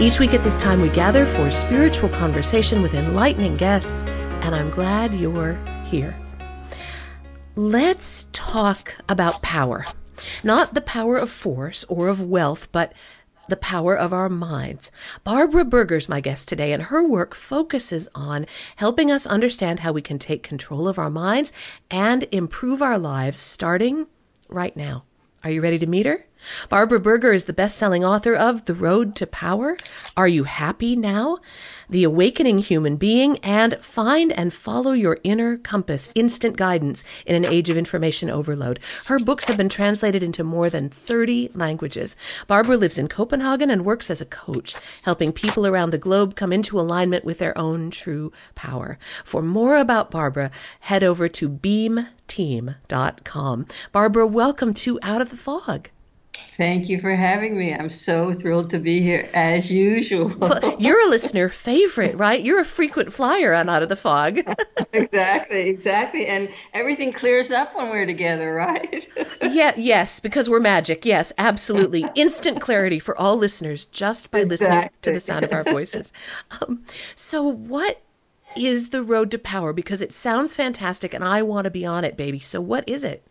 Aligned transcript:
Each 0.00 0.18
week 0.18 0.34
at 0.34 0.42
this 0.42 0.58
time, 0.58 0.82
we 0.82 0.88
gather 0.88 1.24
for 1.24 1.52
spiritual 1.52 2.08
conversation 2.08 2.82
with 2.82 2.94
enlightening 2.94 3.56
guests, 3.56 4.02
and 4.42 4.52
I'm 4.52 4.68
glad 4.70 5.14
you're 5.14 5.54
here. 5.84 6.16
Let's 7.54 8.26
talk 8.32 8.92
about 9.08 9.40
power. 9.40 9.84
Not 10.42 10.74
the 10.74 10.80
power 10.80 11.16
of 11.16 11.30
force 11.30 11.84
or 11.84 12.08
of 12.08 12.20
wealth, 12.20 12.72
but 12.72 12.92
the 13.48 13.56
power 13.56 13.96
of 13.96 14.12
our 14.12 14.28
minds. 14.28 14.90
Barbara 15.22 15.64
Berger's 15.64 16.08
my 16.08 16.20
guest 16.20 16.48
today, 16.48 16.72
and 16.72 16.82
her 16.82 17.06
work 17.06 17.32
focuses 17.32 18.08
on 18.16 18.46
helping 18.76 19.12
us 19.12 19.26
understand 19.26 19.80
how 19.80 19.92
we 19.92 20.02
can 20.02 20.18
take 20.18 20.42
control 20.42 20.88
of 20.88 20.98
our 20.98 21.10
minds 21.10 21.52
and 21.88 22.26
improve 22.32 22.82
our 22.82 22.98
lives 22.98 23.38
starting 23.38 24.08
right 24.48 24.76
now. 24.76 25.04
Are 25.44 25.50
you 25.50 25.60
ready 25.60 25.78
to 25.78 25.86
meet 25.86 26.06
her? 26.06 26.26
Barbara 26.68 27.00
Berger 27.00 27.32
is 27.32 27.44
the 27.44 27.52
best 27.52 27.76
selling 27.76 28.04
author 28.04 28.34
of 28.34 28.66
The 28.66 28.74
Road 28.74 29.16
to 29.16 29.26
Power. 29.26 29.76
Are 30.16 30.28
You 30.28 30.44
Happy 30.44 30.94
Now? 30.94 31.38
The 31.88 32.04
Awakening 32.04 32.58
Human 32.58 32.96
Being 32.96 33.38
and 33.38 33.78
Find 33.80 34.32
and 34.32 34.52
Follow 34.52 34.92
Your 34.92 35.18
Inner 35.22 35.56
Compass 35.58 36.10
Instant 36.14 36.56
Guidance 36.56 37.04
in 37.26 37.34
an 37.36 37.44
Age 37.44 37.68
of 37.70 37.76
Information 37.76 38.30
Overload. 38.30 38.80
Her 39.06 39.18
books 39.18 39.46
have 39.46 39.56
been 39.56 39.68
translated 39.68 40.22
into 40.22 40.44
more 40.44 40.70
than 40.70 40.88
30 40.88 41.50
languages. 41.54 42.16
Barbara 42.46 42.76
lives 42.76 42.98
in 42.98 43.08
Copenhagen 43.08 43.70
and 43.70 43.84
works 43.84 44.10
as 44.10 44.20
a 44.20 44.26
coach, 44.26 44.74
helping 45.04 45.32
people 45.32 45.66
around 45.66 45.90
the 45.90 45.98
globe 45.98 46.36
come 46.36 46.52
into 46.52 46.80
alignment 46.80 47.24
with 47.24 47.38
their 47.38 47.56
own 47.58 47.90
true 47.90 48.32
power. 48.54 48.98
For 49.24 49.42
more 49.42 49.76
about 49.76 50.10
Barbara, 50.10 50.50
head 50.80 51.04
over 51.04 51.28
to 51.28 51.48
beamteam.com. 51.48 52.06
Barbara, 53.92 54.26
welcome 54.26 54.74
to 54.74 54.98
Out 55.02 55.20
of 55.20 55.30
the 55.30 55.36
Fog. 55.36 55.90
Thank 56.56 56.88
you 56.88 57.00
for 57.00 57.14
having 57.14 57.58
me. 57.58 57.74
I'm 57.74 57.90
so 57.90 58.32
thrilled 58.32 58.70
to 58.70 58.78
be 58.78 59.02
here 59.02 59.28
as 59.34 59.72
usual. 59.72 60.28
well, 60.38 60.76
you're 60.78 61.04
a 61.04 61.10
listener 61.10 61.48
favorite, 61.48 62.16
right? 62.16 62.44
You're 62.44 62.60
a 62.60 62.64
frequent 62.64 63.12
flyer 63.12 63.52
on 63.52 63.68
Out 63.68 63.82
of 63.82 63.88
the 63.88 63.96
Fog. 63.96 64.38
exactly, 64.92 65.68
exactly. 65.68 66.26
And 66.26 66.48
everything 66.72 67.12
clears 67.12 67.50
up 67.50 67.74
when 67.74 67.90
we're 67.90 68.06
together, 68.06 68.54
right? 68.54 69.08
yeah, 69.42 69.72
yes, 69.76 70.20
because 70.20 70.48
we're 70.48 70.60
magic. 70.60 71.04
Yes, 71.04 71.32
absolutely. 71.38 72.04
Instant 72.14 72.60
clarity 72.60 73.00
for 73.00 73.18
all 73.18 73.36
listeners 73.36 73.84
just 73.86 74.30
by 74.30 74.40
exactly. 74.40 74.66
listening 74.68 74.90
to 75.02 75.12
the 75.12 75.20
sound 75.20 75.44
of 75.44 75.52
our 75.52 75.64
voices. 75.64 76.12
Um, 76.60 76.84
so, 77.16 77.42
what 77.42 78.00
is 78.56 78.90
the 78.90 79.02
road 79.02 79.32
to 79.32 79.38
power? 79.38 79.72
Because 79.72 80.00
it 80.00 80.12
sounds 80.12 80.54
fantastic 80.54 81.14
and 81.14 81.24
I 81.24 81.42
want 81.42 81.64
to 81.64 81.70
be 81.70 81.84
on 81.84 82.04
it, 82.04 82.16
baby. 82.16 82.38
So, 82.38 82.60
what 82.60 82.88
is 82.88 83.02
it? 83.02 83.26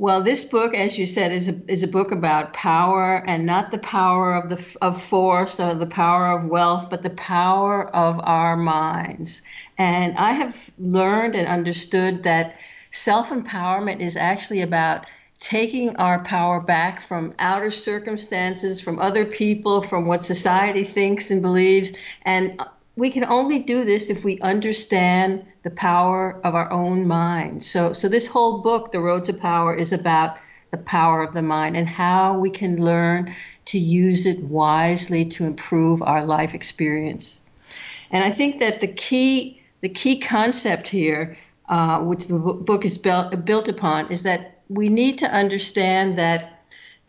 Well, 0.00 0.22
this 0.22 0.46
book, 0.46 0.72
as 0.72 0.98
you 0.98 1.04
said, 1.04 1.30
is 1.30 1.50
a, 1.50 1.60
is 1.68 1.82
a 1.82 1.86
book 1.86 2.10
about 2.10 2.54
power 2.54 3.22
and 3.26 3.44
not 3.44 3.70
the 3.70 3.78
power 3.78 4.32
of 4.34 4.48
the 4.48 4.76
of 4.80 4.98
force 4.98 5.60
or 5.60 5.74
the 5.74 5.84
power 5.84 6.28
of 6.38 6.46
wealth, 6.46 6.88
but 6.88 7.02
the 7.02 7.10
power 7.10 7.86
of 7.94 8.18
our 8.22 8.56
minds. 8.56 9.42
And 9.76 10.16
I 10.16 10.32
have 10.32 10.70
learned 10.78 11.34
and 11.34 11.46
understood 11.46 12.22
that 12.22 12.56
self 12.90 13.28
empowerment 13.28 14.00
is 14.00 14.16
actually 14.16 14.62
about 14.62 15.04
taking 15.38 15.94
our 15.96 16.24
power 16.24 16.60
back 16.60 17.02
from 17.02 17.34
outer 17.38 17.70
circumstances, 17.70 18.80
from 18.80 18.98
other 19.00 19.26
people, 19.26 19.82
from 19.82 20.06
what 20.06 20.22
society 20.22 20.82
thinks 20.82 21.30
and 21.30 21.42
believes, 21.42 21.92
and 22.22 22.58
we 22.96 23.10
can 23.10 23.24
only 23.24 23.60
do 23.60 23.84
this 23.84 24.10
if 24.10 24.24
we 24.24 24.38
understand 24.40 25.44
the 25.62 25.70
power 25.70 26.40
of 26.44 26.54
our 26.54 26.70
own 26.70 27.06
mind. 27.06 27.62
So, 27.62 27.92
so 27.92 28.08
this 28.08 28.26
whole 28.26 28.62
book, 28.62 28.92
The 28.92 29.00
Road 29.00 29.26
to 29.26 29.32
Power, 29.32 29.74
is 29.74 29.92
about 29.92 30.38
the 30.70 30.78
power 30.78 31.22
of 31.22 31.32
the 31.32 31.42
mind 31.42 31.76
and 31.76 31.88
how 31.88 32.38
we 32.38 32.50
can 32.50 32.82
learn 32.82 33.32
to 33.66 33.78
use 33.78 34.26
it 34.26 34.42
wisely 34.42 35.26
to 35.26 35.44
improve 35.44 36.02
our 36.02 36.24
life 36.24 36.54
experience. 36.54 37.40
And 38.10 38.24
I 38.24 38.30
think 38.30 38.58
that 38.58 38.80
the 38.80 38.88
key, 38.88 39.62
the 39.80 39.88
key 39.88 40.18
concept 40.18 40.88
here, 40.88 41.36
uh, 41.68 42.00
which 42.00 42.26
the 42.26 42.38
book 42.38 42.84
is 42.84 42.98
built, 42.98 43.44
built 43.44 43.68
upon, 43.68 44.10
is 44.10 44.24
that 44.24 44.60
we 44.68 44.88
need 44.88 45.18
to 45.18 45.26
understand 45.26 46.18
that 46.18 46.59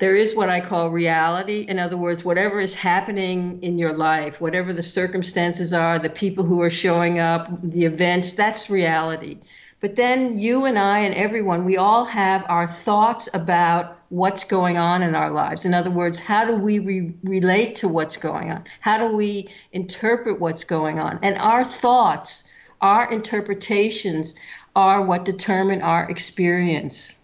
there 0.01 0.15
is 0.15 0.33
what 0.35 0.49
I 0.49 0.61
call 0.61 0.89
reality. 0.89 1.59
In 1.59 1.77
other 1.77 1.95
words, 1.95 2.25
whatever 2.25 2.59
is 2.59 2.73
happening 2.73 3.61
in 3.61 3.77
your 3.77 3.93
life, 3.93 4.41
whatever 4.41 4.73
the 4.73 4.81
circumstances 4.81 5.73
are, 5.73 5.99
the 5.99 6.09
people 6.09 6.43
who 6.43 6.59
are 6.63 6.71
showing 6.71 7.19
up, 7.19 7.47
the 7.61 7.85
events, 7.85 8.33
that's 8.33 8.67
reality. 8.67 9.37
But 9.79 9.95
then 9.95 10.39
you 10.39 10.65
and 10.65 10.79
I 10.79 10.99
and 10.99 11.13
everyone, 11.13 11.65
we 11.65 11.77
all 11.77 12.05
have 12.05 12.43
our 12.49 12.67
thoughts 12.67 13.29
about 13.35 13.99
what's 14.09 14.43
going 14.43 14.79
on 14.79 15.03
in 15.03 15.13
our 15.13 15.29
lives. 15.29 15.65
In 15.65 15.75
other 15.75 15.91
words, 15.91 16.17
how 16.17 16.45
do 16.45 16.55
we 16.55 16.79
re- 16.79 17.13
relate 17.23 17.75
to 17.75 17.87
what's 17.87 18.17
going 18.17 18.51
on? 18.51 18.63
How 18.79 18.97
do 18.97 19.15
we 19.15 19.49
interpret 19.71 20.39
what's 20.39 20.63
going 20.63 20.99
on? 20.99 21.19
And 21.21 21.37
our 21.37 21.63
thoughts, 21.63 22.49
our 22.81 23.07
interpretations 23.11 24.33
are 24.75 25.03
what 25.03 25.25
determine 25.25 25.83
our 25.83 26.09
experience. 26.09 27.15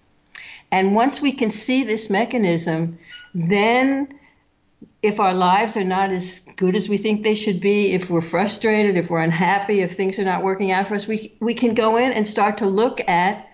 And 0.71 0.93
once 0.93 1.21
we 1.21 1.31
can 1.31 1.49
see 1.49 1.83
this 1.83 2.09
mechanism, 2.09 2.99
then 3.33 4.19
if 5.01 5.19
our 5.19 5.33
lives 5.33 5.77
are 5.77 5.83
not 5.83 6.11
as 6.11 6.47
good 6.55 6.75
as 6.75 6.89
we 6.89 6.97
think 6.97 7.23
they 7.23 7.35
should 7.35 7.61
be, 7.61 7.93
if 7.93 8.09
we're 8.09 8.21
frustrated, 8.21 8.97
if 8.97 9.09
we're 9.09 9.23
unhappy, 9.23 9.81
if 9.81 9.91
things 9.91 10.19
are 10.19 10.25
not 10.25 10.43
working 10.43 10.71
out 10.71 10.87
for 10.87 10.95
us, 10.95 11.07
we, 11.07 11.35
we 11.39 11.53
can 11.53 11.73
go 11.73 11.97
in 11.97 12.11
and 12.11 12.27
start 12.27 12.57
to 12.57 12.65
look 12.65 13.07
at 13.07 13.47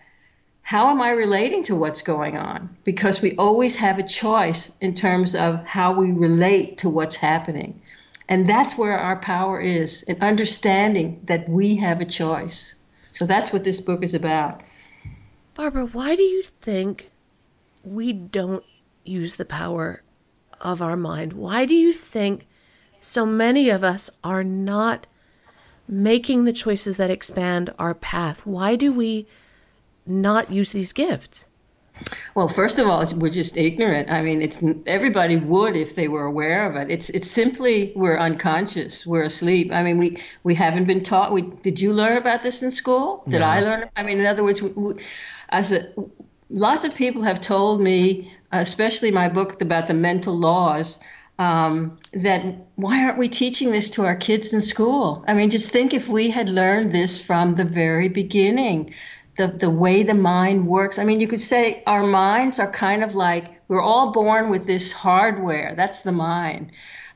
how 0.64 0.90
am 0.90 1.02
I 1.02 1.10
relating 1.10 1.64
to 1.64 1.76
what's 1.76 2.02
going 2.02 2.38
on? 2.38 2.78
Because 2.86 3.22
we 3.22 3.36
always 3.36 3.76
have 3.76 4.00
a 4.00 4.04
choice 4.04 4.76
in 4.80 4.94
terms 4.94 5.36
of 5.36 5.66
how 5.68 5.94
we 5.94 6.14
relate 6.14 6.80
to 6.80 6.90
what's 6.90 7.18
happening. 7.18 7.82
And 8.30 8.48
that's 8.48 8.78
where 8.78 8.98
our 8.98 9.18
power 9.18 9.60
is 9.60 10.04
in 10.04 10.22
understanding 10.22 11.22
that 11.26 11.50
we 11.50 11.76
have 11.76 12.00
a 12.00 12.06
choice. 12.06 12.76
So 13.12 13.26
that's 13.26 13.52
what 13.52 13.66
this 13.66 13.82
book 13.82 14.04
is 14.04 14.14
about. 14.14 14.62
Barbara, 15.56 15.86
why 15.86 16.16
do 16.16 16.24
you 16.24 16.42
think 16.42 17.12
we 17.84 18.12
don't 18.12 18.64
use 19.04 19.36
the 19.36 19.46
power 19.46 20.04
of 20.60 20.82
our 20.82 20.98
mind? 20.98 21.34
Why 21.34 21.66
do 21.66 21.76
you 21.76 21.94
think 21.94 22.48
so 23.00 23.26
many 23.26 23.70
of 23.70 23.84
us 23.84 24.10
are 24.24 24.44
not 24.44 25.06
making 25.88 26.46
the 26.46 26.54
choices 26.54 26.98
that 26.98 27.12
expand 27.12 27.72
our 27.78 27.94
path? 27.94 28.48
Why 28.48 28.76
do 28.76 28.92
we 28.92 29.28
not 30.08 30.52
use 30.52 30.72
these 30.72 30.92
gifts? 30.92 31.46
Well, 32.36 32.48
first 32.48 32.80
of 32.80 32.88
all, 32.88 33.06
we're 33.18 33.30
just 33.30 33.58
ignorant. 33.58 34.10
I 34.12 34.22
mean, 34.22 34.42
it's 34.42 34.64
everybody 34.88 35.38
would 35.38 35.76
if 35.76 35.96
they 35.96 36.08
were 36.08 36.26
aware 36.26 36.68
of 36.68 36.76
it. 36.76 36.90
It's 36.90 37.10
it's 37.12 37.30
simply 37.30 37.94
we're 37.96 38.18
unconscious. 38.18 39.06
We're 39.06 39.24
asleep. 39.24 39.72
I 39.72 39.84
mean, 39.84 39.98
we 39.98 40.18
we 40.44 40.56
haven't 40.56 40.86
been 40.86 41.04
taught. 41.04 41.32
We 41.32 41.44
did 41.44 41.80
you 41.80 41.94
learn 41.94 42.18
about 42.18 42.42
this 42.42 42.64
in 42.64 42.72
school? 42.72 43.24
Did 43.28 43.42
I 43.42 43.60
learn? 43.60 43.90
I 43.96 44.04
mean, 44.04 44.20
in 44.20 44.26
other 44.26 44.44
words, 44.44 44.62
we, 44.62 44.70
we, 44.70 44.94
as 45.50 45.72
a, 45.72 45.94
lots 46.50 46.84
of 46.84 46.96
people 46.96 47.22
have 47.22 47.40
told 47.40 47.82
me, 47.82 48.32
especially 48.52 49.12
my 49.12 49.30
book 49.30 49.62
about 49.62 49.88
the 49.88 49.94
mental 49.94 50.36
laws. 50.36 51.00
Um, 51.40 51.98
that 52.14 52.44
why 52.76 53.04
aren't 53.04 53.18
we 53.18 53.28
teaching 53.28 53.72
this 53.72 53.90
to 53.92 54.06
our 54.06 54.16
kids 54.16 54.54
in 54.54 54.62
school? 54.62 55.26
I 55.28 55.34
mean, 55.34 55.50
just 55.50 55.72
think 55.72 55.94
if 55.94 56.08
we 56.08 56.30
had 56.30 56.48
learned 56.48 56.92
this 56.92 57.20
from 57.20 57.56
the 57.56 57.64
very 57.64 58.08
beginning 58.08 58.94
the, 59.36 59.48
the 59.48 59.70
way 59.70 60.04
the 60.04 60.14
mind 60.14 60.68
works. 60.68 61.00
I 61.00 61.04
mean, 61.04 61.20
you 61.20 61.28
could 61.28 61.42
say 61.42 61.84
our 61.88 62.04
minds 62.04 62.60
are 62.60 62.70
kind 62.70 63.04
of 63.04 63.16
like 63.16 63.62
we're 63.68 63.82
all 63.82 64.12
born 64.12 64.50
with 64.50 64.68
this 64.68 64.92
hardware, 64.92 65.74
that's 65.76 66.02
the 66.02 66.12
mind. 66.12 66.72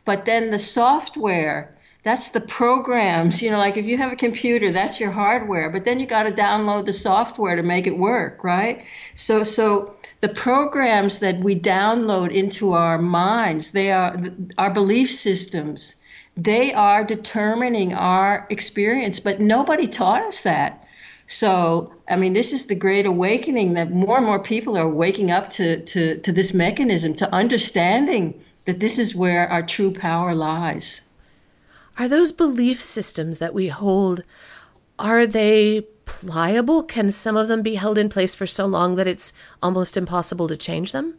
But 0.06 0.25
then 0.25 0.50
the 0.50 0.60
software, 0.60 1.75
that's 2.04 2.30
the 2.30 2.42
programs. 2.42 3.42
You 3.42 3.52
know, 3.52 3.58
like 3.58 3.78
if 3.78 3.86
you 3.86 3.98
have 3.98 4.12
a 4.14 4.16
computer, 4.16 4.72
that's 4.72 5.00
your 5.00 5.12
hardware, 5.12 5.69
but 5.69 5.84
then 5.84 6.00
you 6.00 6.06
got 6.06 6.24
to 6.24 6.31
download 6.31 6.86
the 6.86 6.94
software 6.94 7.56
to 7.56 7.64
make 7.64 7.86
it 7.86 7.98
work, 7.98 8.44
right? 8.44 8.84
So, 9.14 9.44
so 9.44 9.96
the 10.22 10.30
programs 10.30 11.19
that 11.19 11.40
we 11.40 11.60
download 11.60 12.31
into 12.31 12.74
our 12.74 12.98
minds, 12.98 13.72
they 13.72 13.92
are 13.92 14.16
our 14.58 14.72
belief 14.72 15.12
systems. 15.12 15.98
They 16.36 16.74
are 16.74 17.04
determining 17.04 17.94
our 17.94 18.48
experience, 18.50 19.19
but 19.19 19.40
nobody 19.40 19.88
taught 19.88 20.24
us 20.24 20.44
that. 20.44 20.87
So, 21.28 21.94
I 22.08 22.16
mean, 22.16 22.34
this 22.34 22.54
is 22.54 22.66
the 22.66 22.76
great 22.76 23.06
awakening 23.06 23.74
that 23.74 23.92
more 23.92 24.18
and 24.18 24.26
more 24.26 24.42
people 24.42 24.78
are 24.78 24.90
waking 24.90 25.30
up 25.30 25.50
to, 25.52 25.84
to, 25.84 26.18
to 26.20 26.32
this 26.32 26.54
mechanism, 26.54 27.14
to 27.16 27.34
understanding 27.36 28.42
that 28.64 28.80
this 28.80 28.98
is 28.98 29.14
where 29.14 29.48
our 29.50 29.62
true 29.62 29.92
power 29.92 30.34
lies. 30.34 31.02
Are 31.98 32.08
those 32.08 32.32
belief 32.32 32.82
systems 32.82 33.40
that 33.40 33.54
we 33.54 33.68
hold, 33.68 34.24
are 34.98 35.28
they 35.28 35.82
pliable? 36.06 36.84
Can 36.84 37.12
some 37.12 37.36
of 37.36 37.50
them 37.50 37.62
be 37.62 37.76
held 37.76 37.98
in 37.98 38.08
place 38.08 38.34
for 38.34 38.48
so 38.48 38.66
long 38.66 38.96
that 38.96 39.08
it's 39.08 39.34
almost 39.62 39.98
impossible 39.98 40.48
to 40.48 40.56
change 40.56 40.94
them? 40.94 41.16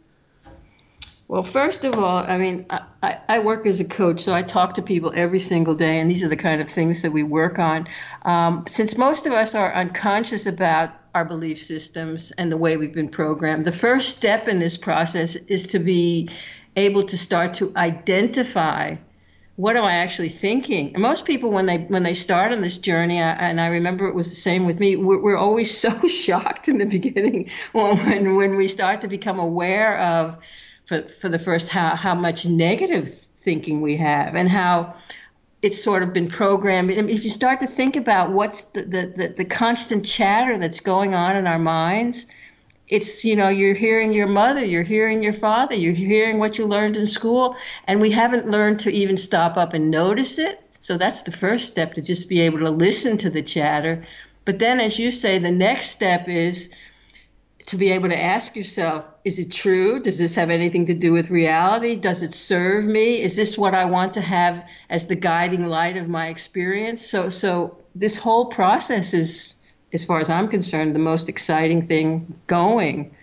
Well, 1.29 1.43
first 1.43 1.85
of 1.85 1.93
all, 1.93 2.25
I 2.27 2.39
mean, 2.39 2.65
I, 2.71 3.19
I, 3.29 3.37
work 3.37 3.67
as 3.67 3.79
a 3.79 3.85
coach, 3.85 4.19
so 4.21 4.33
I 4.33 4.41
talk 4.41 4.73
to 4.73 4.81
people 4.81 5.11
every 5.13 5.37
single 5.37 5.75
day, 5.75 5.99
and 5.99 6.09
these 6.09 6.23
are 6.23 6.27
the 6.27 6.35
kind 6.35 6.59
of 6.59 6.67
things 6.67 7.03
that 7.03 7.11
we 7.11 7.21
work 7.21 7.59
on. 7.59 7.87
Um, 8.23 8.65
since 8.67 8.97
most 8.97 9.27
of 9.27 9.33
us 9.33 9.53
are 9.53 9.71
unconscious 9.71 10.47
about 10.47 10.89
our 11.13 11.25
belief 11.25 11.59
systems 11.59 12.31
and 12.31 12.51
the 12.51 12.57
way 12.57 12.77
we've 12.77 12.93
been 12.93 13.09
programmed, 13.09 13.65
the 13.65 13.71
first 13.71 14.15
step 14.15 14.47
in 14.47 14.57
this 14.57 14.75
process 14.75 15.35
is 15.35 15.67
to 15.67 15.77
be 15.77 16.29
able 16.75 17.03
to 17.03 17.15
start 17.15 17.53
to 17.55 17.73
identify 17.75 18.95
what 19.55 19.75
am 19.75 19.83
I 19.83 19.97
actually 19.97 20.29
thinking? 20.29 20.93
And 20.93 21.03
most 21.03 21.25
people, 21.25 21.51
when 21.51 21.65
they 21.65 21.79
when 21.79 22.01
they 22.01 22.13
start 22.13 22.53
on 22.53 22.61
this 22.61 22.77
journey, 22.79 23.21
I, 23.21 23.31
and 23.31 23.61
I 23.61 23.67
remember 23.67 24.07
it 24.07 24.15
was 24.15 24.29
the 24.29 24.37
same 24.37 24.65
with 24.65 24.79
me. 24.79 24.95
We're, 24.95 25.21
we're 25.21 25.37
always 25.37 25.77
so 25.85 26.07
shocked 26.07 26.69
in 26.69 26.79
the 26.79 26.85
beginning 26.85 27.51
when 27.73 28.35
when 28.35 28.55
we 28.55 28.67
start 28.67 29.01
to 29.01 29.07
become 29.07 29.37
aware 29.37 29.99
of 29.99 30.39
for, 30.89 31.03
for 31.03 31.29
the 31.29 31.37
first 31.37 31.69
how, 31.69 31.95
how 31.95 32.15
much 32.15 32.47
negative 32.47 33.07
thinking 33.09 33.79
we 33.81 33.97
have 33.97 34.35
and 34.35 34.49
how 34.49 34.95
it's 35.61 35.83
sort 35.83 36.01
of 36.01 36.13
been 36.13 36.29
programmed. 36.29 36.89
If 36.89 37.23
you 37.25 37.29
start 37.29 37.59
to 37.59 37.67
think 37.67 37.95
about 37.95 38.31
what's 38.31 38.63
the, 38.63 38.81
the, 38.81 39.13
the, 39.15 39.27
the 39.37 39.45
constant 39.45 40.03
chatter 40.03 40.57
that's 40.57 40.79
going 40.79 41.13
on 41.13 41.35
in 41.35 41.45
our 41.45 41.59
minds, 41.59 42.25
it's 42.87 43.23
you 43.23 43.35
know 43.35 43.49
you're 43.49 43.75
hearing 43.75 44.13
your 44.13 44.25
mother 44.25 44.65
you're 44.65 44.81
hearing 44.81 45.21
your 45.21 45.31
father 45.31 45.75
you're 45.75 45.93
hearing 45.93 46.39
what 46.39 46.57
you 46.57 46.65
learned 46.65 46.97
in 46.97 47.05
school 47.05 47.55
and 47.85 48.01
we 48.01 48.09
haven't 48.09 48.47
learned 48.47 48.79
to 48.79 48.91
even 48.91 49.15
stop 49.15 49.57
up 49.57 49.75
and 49.75 49.91
notice 49.91 50.39
it 50.39 50.59
so 50.79 50.97
that's 50.97 51.21
the 51.21 51.31
first 51.31 51.67
step 51.67 51.93
to 51.93 52.01
just 52.01 52.27
be 52.27 52.41
able 52.41 52.57
to 52.57 52.71
listen 52.71 53.15
to 53.15 53.29
the 53.29 53.43
chatter 53.43 54.01
but 54.43 54.57
then 54.57 54.79
as 54.79 54.97
you 54.97 55.11
say 55.11 55.37
the 55.37 55.51
next 55.51 55.91
step 55.91 56.27
is 56.27 56.73
to 57.65 57.77
be 57.77 57.91
able 57.91 58.09
to 58.09 58.19
ask 58.19 58.55
yourself 58.55 59.09
is 59.25 59.37
it 59.39 59.51
true? 59.51 59.99
Does 59.99 60.17
this 60.17 60.35
have 60.35 60.49
anything 60.49 60.85
to 60.85 60.93
do 60.93 61.11
with 61.11 61.29
reality? 61.29 61.95
Does 61.95 62.23
it 62.23 62.33
serve 62.33 62.85
me? 62.85 63.21
Is 63.21 63.35
this 63.35 63.57
what 63.57 63.75
i 63.75 63.85
want 63.85 64.13
to 64.13 64.21
have 64.21 64.67
as 64.89 65.07
the 65.07 65.15
guiding 65.15 65.67
light 65.67 65.97
of 65.97 66.07
my 66.07 66.27
experience? 66.27 67.05
So 67.05 67.29
so 67.29 67.77
this 67.95 68.17
whole 68.17 68.45
process 68.47 69.13
is 69.13 69.55
as 69.91 70.05
far 70.05 70.19
as 70.19 70.29
i'm 70.29 70.47
concerned 70.47 70.95
the 70.95 70.99
most 70.99 71.29
exciting 71.29 71.81
thing 71.81 72.33
going. 72.47 73.15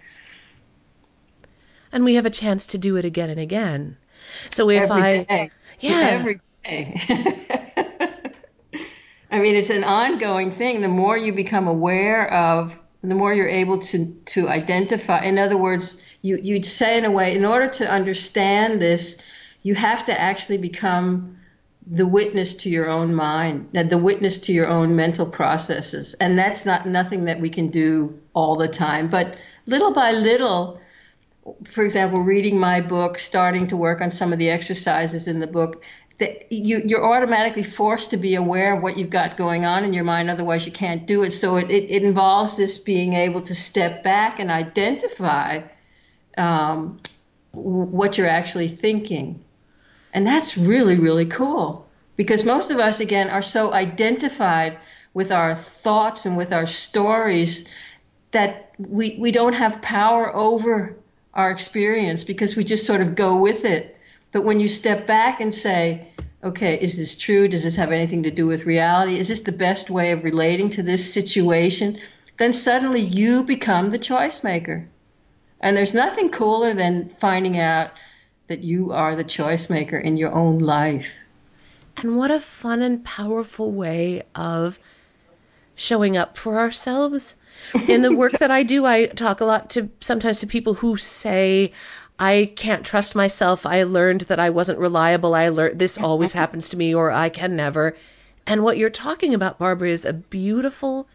And 1.92 2.04
we 2.04 2.14
have 2.14 2.26
a 2.26 2.30
chance 2.30 2.66
to 2.68 2.78
do 2.78 2.96
it 2.96 3.04
again 3.04 3.30
and 3.30 3.40
again. 3.40 3.96
So 4.50 4.68
if 4.70 4.82
every 4.82 5.02
i 5.02 5.22
day. 5.24 5.50
yeah. 5.80 6.08
Every 6.10 6.40
day. 6.64 7.00
I 9.30 9.40
mean 9.40 9.56
it's 9.56 9.70
an 9.70 9.82
ongoing 9.82 10.50
thing. 10.50 10.82
The 10.82 10.88
more 10.88 11.16
you 11.16 11.32
become 11.32 11.66
aware 11.66 12.32
of 12.32 12.80
the 13.10 13.14
more 13.14 13.32
you're 13.32 13.48
able 13.48 13.78
to 13.78 14.14
to 14.24 14.48
identify 14.48 15.20
in 15.20 15.38
other 15.38 15.56
words 15.56 16.04
you 16.22 16.38
you'd 16.42 16.66
say 16.66 16.98
in 16.98 17.04
a 17.04 17.10
way 17.10 17.34
in 17.34 17.44
order 17.44 17.68
to 17.68 17.90
understand 17.90 18.80
this 18.80 19.22
you 19.62 19.74
have 19.74 20.04
to 20.04 20.20
actually 20.20 20.58
become 20.58 21.36
the 21.86 22.06
witness 22.06 22.56
to 22.56 22.70
your 22.70 22.88
own 22.88 23.14
mind 23.14 23.76
uh, 23.76 23.82
the 23.84 23.98
witness 23.98 24.40
to 24.40 24.52
your 24.52 24.68
own 24.68 24.96
mental 24.96 25.26
processes. 25.26 26.14
And 26.14 26.38
that's 26.38 26.66
not 26.66 26.86
nothing 26.86 27.26
that 27.26 27.40
we 27.40 27.48
can 27.48 27.68
do 27.68 28.18
all 28.34 28.56
the 28.56 28.68
time. 28.68 29.08
But 29.08 29.36
little 29.66 29.92
by 29.92 30.12
little 30.12 30.80
for 31.64 31.84
example 31.84 32.20
reading 32.20 32.58
my 32.58 32.80
book 32.80 33.18
starting 33.18 33.68
to 33.68 33.76
work 33.76 34.00
on 34.00 34.10
some 34.10 34.32
of 34.32 34.38
the 34.40 34.50
exercises 34.50 35.28
in 35.28 35.38
the 35.38 35.46
book 35.46 35.84
that 36.18 36.50
you, 36.50 36.82
you're 36.86 37.04
automatically 37.04 37.62
forced 37.62 38.12
to 38.12 38.16
be 38.16 38.36
aware 38.36 38.74
of 38.74 38.82
what 38.82 38.96
you've 38.96 39.10
got 39.10 39.36
going 39.36 39.64
on 39.64 39.84
in 39.84 39.92
your 39.92 40.04
mind 40.04 40.30
otherwise 40.30 40.64
you 40.64 40.72
can't 40.72 41.06
do 41.06 41.22
it. 41.24 41.30
So 41.30 41.56
it, 41.56 41.70
it, 41.70 41.90
it 41.90 42.02
involves 42.02 42.56
this 42.56 42.78
being 42.78 43.12
able 43.12 43.42
to 43.42 43.54
step 43.54 44.02
back 44.02 44.38
and 44.38 44.50
identify 44.50 45.60
um, 46.38 46.98
what 47.52 48.16
you're 48.16 48.28
actually 48.28 48.68
thinking. 48.68 49.44
And 50.12 50.26
that's 50.26 50.56
really 50.56 50.98
really 50.98 51.26
cool 51.26 51.86
because 52.16 52.46
most 52.46 52.70
of 52.70 52.78
us 52.78 53.00
again 53.00 53.28
are 53.28 53.42
so 53.42 53.72
identified 53.72 54.78
with 55.12 55.32
our 55.32 55.54
thoughts 55.54 56.26
and 56.26 56.36
with 56.36 56.52
our 56.52 56.66
stories 56.66 57.68
that 58.32 58.72
we, 58.78 59.16
we 59.18 59.32
don't 59.32 59.54
have 59.54 59.80
power 59.80 60.34
over 60.34 60.96
our 61.32 61.50
experience 61.50 62.24
because 62.24 62.56
we 62.56 62.64
just 62.64 62.86
sort 62.86 63.00
of 63.00 63.14
go 63.14 63.36
with 63.36 63.64
it 63.64 63.95
but 64.36 64.44
when 64.44 64.60
you 64.60 64.68
step 64.68 65.06
back 65.06 65.40
and 65.40 65.54
say, 65.54 66.08
okay, 66.44 66.78
is 66.78 66.98
this 66.98 67.16
true? 67.16 67.48
Does 67.48 67.64
this 67.64 67.76
have 67.76 67.90
anything 67.90 68.24
to 68.24 68.30
do 68.30 68.46
with 68.46 68.66
reality? 68.66 69.18
Is 69.18 69.28
this 69.28 69.40
the 69.40 69.50
best 69.50 69.88
way 69.88 70.12
of 70.12 70.24
relating 70.24 70.68
to 70.76 70.82
this 70.82 71.10
situation? 71.14 71.96
Then 72.36 72.52
suddenly 72.52 73.00
you 73.00 73.44
become 73.44 73.88
the 73.88 73.98
choice 73.98 74.44
maker. 74.44 74.86
And 75.58 75.74
there's 75.74 75.94
nothing 75.94 76.28
cooler 76.28 76.74
than 76.74 77.08
finding 77.08 77.58
out 77.58 77.92
that 78.48 78.62
you 78.62 78.92
are 78.92 79.16
the 79.16 79.24
choice 79.24 79.70
maker 79.70 79.96
in 79.96 80.18
your 80.18 80.32
own 80.32 80.58
life. 80.58 81.18
And 81.96 82.18
what 82.18 82.30
a 82.30 82.38
fun 82.38 82.82
and 82.82 83.02
powerful 83.02 83.72
way 83.72 84.22
of 84.34 84.78
showing 85.74 86.18
up 86.18 86.36
for 86.36 86.58
ourselves. 86.58 87.36
In 87.88 88.02
the 88.02 88.14
work 88.14 88.32
that 88.40 88.50
I 88.50 88.64
do, 88.64 88.84
I 88.84 89.06
talk 89.06 89.40
a 89.40 89.46
lot 89.46 89.70
to 89.70 89.88
sometimes 90.00 90.40
to 90.40 90.46
people 90.46 90.74
who 90.74 90.98
say, 90.98 91.72
I 92.18 92.52
can't 92.56 92.84
trust 92.84 93.14
myself. 93.14 93.66
I 93.66 93.82
learned 93.82 94.22
that 94.22 94.40
I 94.40 94.50
wasn't 94.50 94.78
reliable. 94.78 95.34
I 95.34 95.48
learned 95.48 95.78
this 95.78 95.98
always 96.02 96.32
happens 96.32 96.68
to 96.70 96.76
me 96.76 96.94
or 96.94 97.10
I 97.10 97.28
can 97.28 97.56
never. 97.56 97.96
And 98.46 98.62
what 98.62 98.78
you're 98.78 98.90
talking 98.90 99.34
about, 99.34 99.58
Barbara, 99.58 99.88
is 99.88 100.04
a 100.04 100.12
beautiful, 100.12 101.08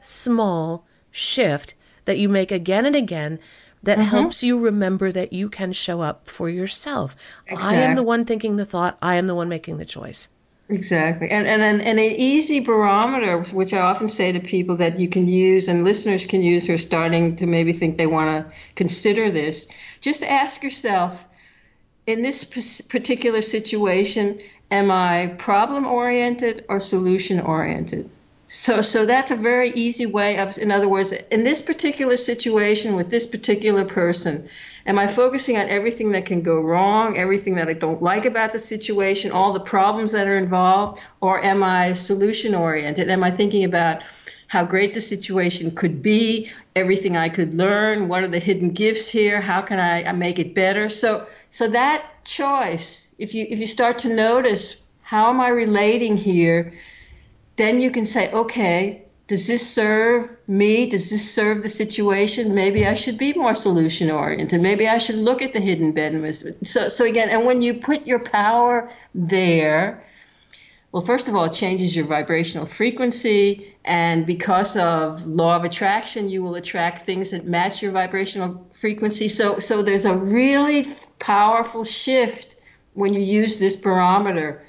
small 0.00 0.84
shift 1.10 1.74
that 2.04 2.18
you 2.18 2.28
make 2.28 2.52
again 2.52 2.84
and 2.84 2.94
again 2.94 3.38
that 3.82 3.98
mm-hmm. 3.98 4.08
helps 4.08 4.42
you 4.42 4.58
remember 4.58 5.12
that 5.12 5.32
you 5.32 5.48
can 5.48 5.72
show 5.72 6.00
up 6.00 6.28
for 6.28 6.48
yourself. 6.48 7.16
Exactly. 7.46 7.76
I 7.76 7.80
am 7.80 7.96
the 7.96 8.02
one 8.02 8.24
thinking 8.24 8.56
the 8.56 8.64
thought, 8.64 8.98
I 9.02 9.16
am 9.16 9.26
the 9.26 9.34
one 9.34 9.48
making 9.48 9.78
the 9.78 9.84
choice. 9.84 10.28
Exactly. 10.68 11.28
And, 11.30 11.46
and, 11.46 11.62
and, 11.62 11.82
an 11.82 11.98
easy 11.98 12.60
barometer, 12.60 13.38
which 13.54 13.74
I 13.74 13.80
often 13.80 14.08
say 14.08 14.32
to 14.32 14.40
people 14.40 14.76
that 14.76 14.98
you 14.98 15.08
can 15.08 15.28
use 15.28 15.68
and 15.68 15.84
listeners 15.84 16.24
can 16.24 16.40
use 16.42 16.66
who 16.66 16.74
are 16.74 16.78
starting 16.78 17.36
to 17.36 17.46
maybe 17.46 17.72
think 17.72 17.96
they 17.96 18.06
want 18.06 18.50
to 18.50 18.56
consider 18.74 19.30
this, 19.30 19.68
just 20.00 20.24
ask 20.24 20.62
yourself 20.62 21.26
in 22.06 22.22
this 22.22 22.44
particular 22.82 23.42
situation, 23.42 24.38
am 24.70 24.90
I 24.90 25.34
problem 25.38 25.84
oriented 25.86 26.64
or 26.68 26.80
solution 26.80 27.40
oriented? 27.40 28.08
So, 28.54 28.82
so 28.82 29.04
that's 29.04 29.30
a 29.30 29.36
very 29.36 29.70
easy 29.70 30.06
way 30.06 30.38
of, 30.38 30.56
in 30.58 30.70
other 30.70 30.88
words, 30.88 31.12
in 31.12 31.44
this 31.44 31.60
particular 31.60 32.16
situation 32.16 32.94
with 32.94 33.10
this 33.10 33.26
particular 33.26 33.84
person, 33.84 34.48
Am 34.86 34.98
I 34.98 35.06
focusing 35.06 35.56
on 35.56 35.70
everything 35.70 36.10
that 36.10 36.26
can 36.26 36.42
go 36.42 36.60
wrong, 36.60 37.16
everything 37.16 37.54
that 37.54 37.68
I 37.68 37.72
don't 37.72 38.02
like 38.02 38.26
about 38.26 38.52
the 38.52 38.58
situation, 38.58 39.30
all 39.30 39.54
the 39.54 39.60
problems 39.60 40.12
that 40.12 40.26
are 40.26 40.36
involved, 40.36 41.02
or 41.22 41.42
am 41.42 41.62
I 41.62 41.94
solution 41.94 42.54
oriented? 42.54 43.08
Am 43.08 43.24
I 43.24 43.30
thinking 43.30 43.64
about 43.64 44.02
how 44.46 44.62
great 44.64 44.92
the 44.92 45.00
situation 45.00 45.70
could 45.70 46.02
be, 46.02 46.50
everything 46.76 47.16
I 47.16 47.30
could 47.30 47.54
learn, 47.54 48.08
what 48.08 48.24
are 48.24 48.28
the 48.28 48.38
hidden 48.38 48.70
gifts 48.70 49.08
here, 49.08 49.40
how 49.40 49.62
can 49.62 49.80
I 49.80 50.12
make 50.12 50.38
it 50.38 50.54
better? 50.54 50.90
So 50.90 51.26
so 51.50 51.68
that 51.68 52.04
choice, 52.24 53.14
if 53.18 53.32
you 53.34 53.46
if 53.48 53.58
you 53.58 53.66
start 53.66 53.98
to 53.98 54.14
notice 54.14 54.82
how 55.00 55.30
am 55.30 55.40
I 55.40 55.48
relating 55.48 56.18
here, 56.18 56.74
then 57.56 57.80
you 57.80 57.90
can 57.90 58.04
say, 58.04 58.30
okay, 58.32 59.02
does 59.26 59.46
this 59.46 59.66
serve 59.66 60.36
me? 60.46 60.90
Does 60.90 61.08
this 61.10 61.32
serve 61.32 61.62
the 61.62 61.68
situation? 61.68 62.54
Maybe 62.54 62.86
I 62.86 62.94
should 62.94 63.16
be 63.16 63.32
more 63.32 63.54
solution 63.54 64.10
oriented. 64.10 64.60
Maybe 64.60 64.86
I 64.86 64.98
should 64.98 65.16
look 65.16 65.40
at 65.40 65.52
the 65.54 65.60
hidden 65.60 65.92
benefits. 65.92 66.70
So, 66.70 66.88
so 66.88 67.04
again, 67.06 67.30
and 67.30 67.46
when 67.46 67.62
you 67.62 67.74
put 67.74 68.06
your 68.06 68.22
power 68.22 68.90
there, 69.14 70.04
well, 70.92 71.02
first 71.02 71.26
of 71.26 71.34
all, 71.34 71.44
it 71.44 71.52
changes 71.52 71.96
your 71.96 72.06
vibrational 72.06 72.66
frequency, 72.66 73.74
and 73.84 74.24
because 74.24 74.76
of 74.76 75.26
law 75.26 75.56
of 75.56 75.64
attraction, 75.64 76.28
you 76.28 76.44
will 76.44 76.54
attract 76.54 77.04
things 77.04 77.32
that 77.32 77.46
match 77.46 77.82
your 77.82 77.90
vibrational 77.90 78.64
frequency. 78.72 79.26
So, 79.26 79.58
so 79.58 79.82
there's 79.82 80.04
a 80.04 80.16
really 80.16 80.86
powerful 81.18 81.82
shift 81.82 82.56
when 82.92 83.12
you 83.12 83.22
use 83.22 83.58
this 83.58 83.74
barometer: 83.74 84.62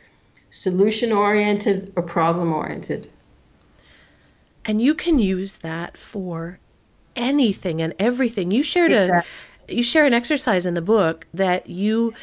solution 0.56 1.12
oriented 1.12 1.92
or 1.98 2.02
problem 2.02 2.54
oriented. 2.54 3.10
And 4.64 4.82
you 4.82 4.96
can 4.96 5.20
use 5.20 5.58
that 5.58 5.98
for 5.98 6.60
anything 7.16 7.82
and 7.82 7.94
everything. 8.00 8.52
You 8.52 8.64
shared 8.64 8.92
exactly. 8.92 9.18
a 9.20 9.24
you 9.68 9.82
share 9.82 10.06
an 10.06 10.14
exercise 10.14 10.68
in 10.68 10.76
the 10.76 10.82
book 10.82 11.26
that 11.34 11.68
you 11.68 12.14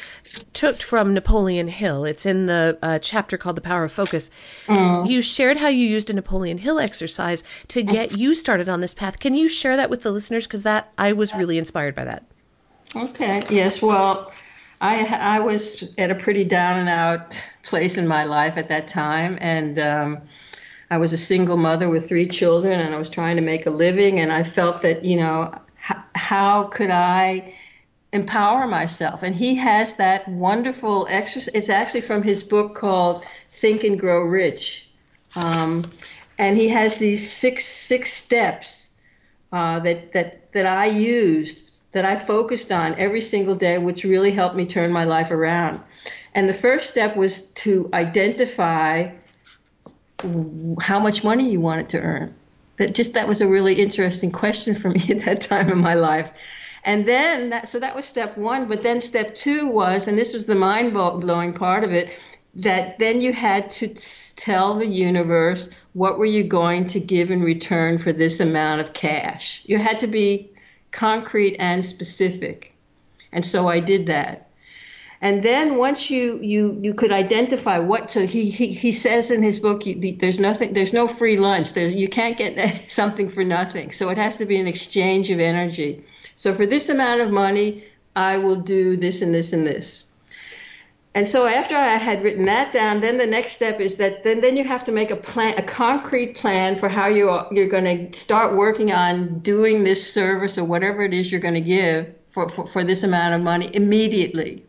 took 0.53 0.77
from 0.77 1.13
Napoleon 1.13 1.67
Hill. 1.67 2.05
It's 2.05 2.25
in 2.25 2.45
the 2.45 2.79
uh, 2.81 2.99
chapter 2.99 3.37
called 3.37 3.57
The 3.57 3.61
Power 3.61 3.83
of 3.83 3.91
Focus. 3.91 4.31
Mm. 4.67 5.09
You 5.09 5.21
shared 5.21 5.57
how 5.57 5.67
you 5.67 5.85
used 5.85 6.09
a 6.09 6.13
Napoleon 6.13 6.59
Hill 6.59 6.79
exercise 6.79 7.43
to 7.67 7.83
get 7.83 8.17
you 8.17 8.33
started 8.33 8.69
on 8.69 8.79
this 8.79 8.93
path. 8.93 9.19
Can 9.19 9.35
you 9.35 9.49
share 9.49 9.75
that 9.75 9.89
with 9.89 10.03
the 10.03 10.11
listeners? 10.11 10.47
Because 10.47 10.63
that 10.63 10.93
I 10.97 11.11
was 11.11 11.35
really 11.35 11.57
inspired 11.57 11.95
by 11.95 12.05
that. 12.05 12.23
Okay. 12.95 13.43
Yes. 13.49 13.81
Well, 13.81 14.31
I 14.81 15.05
I 15.05 15.39
was 15.39 15.93
at 15.97 16.11
a 16.11 16.15
pretty 16.15 16.43
down 16.43 16.79
and 16.79 16.89
out 16.89 17.41
place 17.63 17.97
in 17.97 18.07
my 18.07 18.25
life 18.25 18.57
at 18.57 18.67
that 18.69 18.87
time, 18.87 19.37
and 19.41 19.79
um, 19.79 20.21
I 20.89 20.97
was 20.97 21.13
a 21.13 21.17
single 21.17 21.57
mother 21.57 21.89
with 21.89 22.07
three 22.07 22.27
children, 22.27 22.79
and 22.79 22.93
I 22.93 22.97
was 22.97 23.09
trying 23.09 23.37
to 23.37 23.41
make 23.41 23.65
a 23.65 23.69
living, 23.69 24.19
and 24.19 24.31
I 24.31 24.43
felt 24.43 24.81
that 24.81 25.05
you 25.05 25.17
know 25.17 25.53
h- 25.89 25.97
how 26.15 26.65
could 26.65 26.91
I 26.91 27.53
empower 28.11 28.67
myself? 28.67 29.23
And 29.23 29.35
he 29.35 29.55
has 29.55 29.95
that 29.95 30.27
wonderful 30.27 31.07
exercise. 31.09 31.53
It's 31.55 31.69
actually 31.69 32.01
from 32.01 32.21
his 32.21 32.43
book 32.43 32.75
called 32.75 33.25
Think 33.49 33.83
and 33.83 33.99
Grow 33.99 34.21
Rich, 34.21 34.89
um, 35.35 35.83
and 36.37 36.57
he 36.57 36.69
has 36.69 36.99
these 36.99 37.31
six 37.31 37.65
six 37.65 38.11
steps 38.11 38.91
uh, 39.51 39.79
that 39.79 40.11
that 40.13 40.51
that 40.51 40.65
I 40.65 40.87
used 40.87 41.72
that 41.93 42.05
I 42.05 42.15
focused 42.15 42.71
on 42.71 42.95
every 42.95 43.21
single 43.21 43.55
day, 43.55 43.77
which 43.77 44.03
really 44.03 44.31
helped 44.31 44.55
me 44.55 44.65
turn 44.65 44.91
my 44.91 45.05
life 45.05 45.31
around. 45.31 45.79
And 46.35 46.49
the 46.49 46.53
first 46.53 46.89
step 46.89 47.15
was 47.15 47.49
to 47.51 47.89
identify 47.93 49.11
how 50.81 50.99
much 50.99 51.23
money 51.23 51.49
you 51.49 51.59
wanted 51.59 51.89
to 51.89 51.99
earn. 52.01 52.35
That 52.77 52.95
just 52.95 53.13
that 53.13 53.27
was 53.27 53.41
a 53.41 53.47
really 53.47 53.75
interesting 53.75 54.31
question 54.31 54.73
for 54.73 54.89
me 54.89 55.01
at 55.09 55.19
that 55.25 55.41
time 55.41 55.69
in 55.69 55.77
my 55.77 55.93
life. 55.93 56.31
And 56.83 57.05
then 57.05 57.51
that, 57.51 57.67
so 57.67 57.79
that 57.79 57.95
was 57.95 58.05
step 58.05 58.37
one. 58.37 58.67
But 58.67 58.83
then 58.83 58.99
step 58.99 59.33
two 59.35 59.67
was, 59.67 60.07
and 60.07 60.17
this 60.17 60.33
was 60.33 60.47
the 60.47 60.55
mind 60.55 60.93
blowing 60.93 61.53
part 61.53 61.83
of 61.83 61.91
it, 61.91 62.19
that 62.55 62.99
then 62.99 63.21
you 63.21 63.33
had 63.33 63.69
to 63.69 63.87
tell 64.35 64.75
the 64.75 64.87
universe 64.87 65.75
what 65.93 66.17
were 66.17 66.25
you 66.25 66.43
going 66.43 66.87
to 66.87 66.99
give 66.99 67.31
in 67.31 67.41
return 67.41 67.97
for 67.97 68.11
this 68.11 68.39
amount 68.39 68.81
of 68.81 68.93
cash. 68.93 69.63
You 69.65 69.77
had 69.77 69.99
to 70.01 70.07
be 70.07 70.49
concrete 70.93 71.57
and 71.59 71.83
specific. 71.83 72.73
And 73.33 73.43
so 73.43 73.67
I 73.67 73.81
did 73.81 74.05
that. 74.05 74.47
And 75.19 75.41
then 75.41 75.77
once 75.77 76.09
you 76.09 76.39
you 76.41 76.77
you 76.81 76.93
could 76.93 77.11
identify 77.11 77.79
what 77.79 78.11
so 78.11 78.27
he 78.27 78.49
he, 78.49 78.67
he 78.67 78.91
says 78.91 79.31
in 79.31 79.41
his 79.41 79.59
book 79.59 79.85
you, 79.85 80.17
there's 80.17 80.39
nothing 80.39 80.73
there's 80.73 80.91
no 80.91 81.07
free 81.07 81.37
lunch 81.37 81.71
there 81.71 81.87
you 81.87 82.09
can't 82.09 82.37
get 82.37 82.91
something 82.91 83.29
for 83.29 83.41
nothing 83.45 83.91
so 83.91 84.09
it 84.09 84.17
has 84.17 84.39
to 84.39 84.45
be 84.45 84.59
an 84.59 84.67
exchange 84.67 85.31
of 85.31 85.39
energy 85.39 86.03
so 86.35 86.53
for 86.53 86.65
this 86.65 86.89
amount 86.89 87.21
of 87.21 87.31
money 87.31 87.85
I 88.17 88.37
will 88.37 88.57
do 88.57 88.97
this 88.97 89.21
and 89.21 89.33
this 89.33 89.53
and 89.53 89.65
this 89.65 90.11
and 91.15 91.27
so 91.27 91.45
after 91.45 91.75
I 91.75 91.97
had 91.97 92.23
written 92.23 92.45
that 92.45 92.73
down, 92.73 92.99
then 92.99 93.17
the 93.19 93.27
next 93.27 93.53
step 93.53 93.79
is 93.79 93.97
that 93.97 94.23
then, 94.23 94.41
then 94.41 94.57
you 94.57 94.63
have 94.63 94.85
to 94.85 94.91
make 94.91 95.11
a 95.11 95.15
plan, 95.15 95.59
a 95.59 95.61
concrete 95.61 96.37
plan 96.37 96.75
for 96.75 96.89
how 96.89 97.07
you 97.07 97.29
are, 97.29 97.47
you're 97.51 97.67
going 97.67 98.11
to 98.11 98.17
start 98.17 98.55
working 98.55 98.91
on 98.91 99.39
doing 99.39 99.83
this 99.83 100.11
service 100.11 100.57
or 100.57 100.65
whatever 100.65 101.03
it 101.03 101.13
is 101.13 101.31
you're 101.31 101.41
going 101.41 101.53
to 101.53 101.61
give 101.61 102.15
for, 102.29 102.49
for, 102.49 102.65
for 102.65 102.83
this 102.83 103.03
amount 103.03 103.35
of 103.35 103.41
money 103.41 103.69
immediately. 103.75 104.65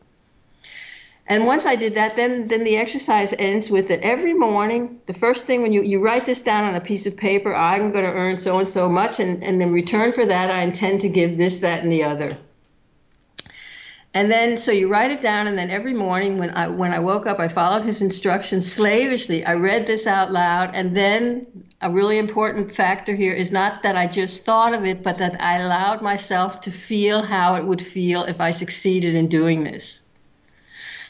And 1.26 1.46
once 1.46 1.64
I 1.64 1.76
did 1.76 1.94
that, 1.94 2.16
then 2.16 2.48
then 2.48 2.64
the 2.64 2.76
exercise 2.76 3.32
ends 3.38 3.70
with 3.70 3.88
that 3.88 4.00
every 4.00 4.34
morning, 4.34 5.00
the 5.06 5.14
first 5.14 5.46
thing 5.46 5.62
when 5.62 5.72
you, 5.72 5.82
you 5.82 6.00
write 6.00 6.26
this 6.26 6.42
down 6.42 6.64
on 6.64 6.74
a 6.74 6.80
piece 6.82 7.06
of 7.06 7.16
paper, 7.16 7.54
I'm 7.54 7.92
going 7.92 8.04
to 8.04 8.12
earn 8.12 8.36
so 8.36 8.58
and 8.58 8.68
so 8.68 8.90
much, 8.90 9.20
and, 9.20 9.42
and 9.42 9.62
in 9.62 9.72
return 9.72 10.12
for 10.12 10.26
that, 10.26 10.50
I 10.50 10.60
intend 10.60 11.00
to 11.00 11.08
give 11.08 11.38
this, 11.38 11.60
that, 11.60 11.82
and 11.82 11.90
the 11.90 12.04
other. 12.04 12.36
And 14.14 14.30
then, 14.30 14.56
so 14.56 14.70
you 14.70 14.86
write 14.86 15.10
it 15.10 15.20
down, 15.20 15.48
and 15.48 15.58
then 15.58 15.70
every 15.70 15.92
morning 15.92 16.38
when 16.38 16.50
I 16.50 16.68
when 16.68 16.92
I 16.92 17.00
woke 17.00 17.26
up, 17.26 17.40
I 17.40 17.48
followed 17.48 17.82
his 17.82 18.00
instructions 18.00 18.70
slavishly. 18.70 19.44
I 19.44 19.54
read 19.54 19.88
this 19.88 20.06
out 20.06 20.30
loud, 20.30 20.70
and 20.72 20.96
then 20.96 21.48
a 21.80 21.90
really 21.90 22.18
important 22.18 22.70
factor 22.70 23.16
here 23.16 23.32
is 23.34 23.50
not 23.50 23.82
that 23.82 23.96
I 23.96 24.06
just 24.06 24.44
thought 24.44 24.72
of 24.72 24.84
it, 24.84 25.02
but 25.02 25.18
that 25.18 25.40
I 25.40 25.58
allowed 25.58 26.00
myself 26.00 26.60
to 26.62 26.70
feel 26.70 27.22
how 27.22 27.56
it 27.56 27.64
would 27.64 27.82
feel 27.82 28.22
if 28.22 28.40
I 28.40 28.52
succeeded 28.52 29.16
in 29.16 29.26
doing 29.26 29.64
this. 29.64 30.04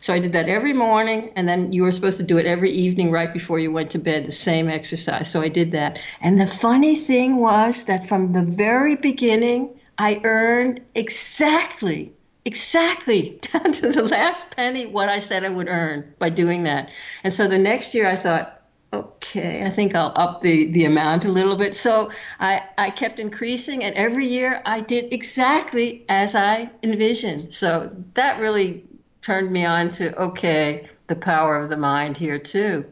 So 0.00 0.14
I 0.14 0.18
did 0.18 0.32
that 0.32 0.48
every 0.48 0.72
morning, 0.72 1.32
and 1.36 1.46
then 1.46 1.74
you 1.74 1.82
were 1.82 1.92
supposed 1.92 2.20
to 2.20 2.26
do 2.26 2.38
it 2.38 2.46
every 2.46 2.70
evening 2.70 3.10
right 3.10 3.32
before 3.32 3.58
you 3.58 3.70
went 3.70 3.90
to 3.90 3.98
bed, 3.98 4.24
the 4.24 4.32
same 4.32 4.70
exercise. 4.70 5.30
So 5.30 5.42
I 5.42 5.48
did 5.48 5.72
that. 5.72 6.00
And 6.22 6.38
the 6.38 6.46
funny 6.46 6.96
thing 6.96 7.36
was 7.36 7.84
that 7.84 8.08
from 8.08 8.32
the 8.32 8.44
very 8.44 8.96
beginning, 8.96 9.78
I 9.98 10.22
earned 10.24 10.80
exactly 10.94 12.14
exactly 12.44 13.40
down 13.52 13.72
to 13.72 13.90
the 13.90 14.02
last 14.02 14.54
penny 14.56 14.86
what 14.86 15.08
I 15.08 15.18
said 15.18 15.44
I 15.44 15.48
would 15.48 15.68
earn 15.68 16.14
by 16.18 16.30
doing 16.30 16.64
that. 16.64 16.90
And 17.22 17.32
so 17.32 17.48
the 17.48 17.58
next 17.58 17.94
year 17.94 18.08
I 18.08 18.16
thought, 18.16 18.62
okay, 18.92 19.64
I 19.64 19.70
think 19.70 19.94
I'll 19.94 20.12
up 20.14 20.40
the, 20.40 20.70
the 20.70 20.84
amount 20.84 21.24
a 21.24 21.30
little 21.30 21.56
bit. 21.56 21.74
So 21.74 22.10
I, 22.38 22.62
I 22.78 22.90
kept 22.90 23.18
increasing, 23.18 23.82
and 23.82 23.94
every 23.96 24.28
year 24.28 24.62
I 24.64 24.80
did 24.80 25.12
exactly 25.12 26.04
as 26.08 26.34
I 26.34 26.70
envisioned. 26.82 27.52
So 27.52 27.90
that 28.14 28.40
really 28.40 28.84
turned 29.20 29.50
me 29.50 29.64
on 29.64 29.88
to, 29.88 30.16
okay, 30.16 30.88
the 31.06 31.16
power 31.16 31.56
of 31.56 31.68
the 31.70 31.76
mind 31.76 32.16
here 32.16 32.38
too. 32.38 32.84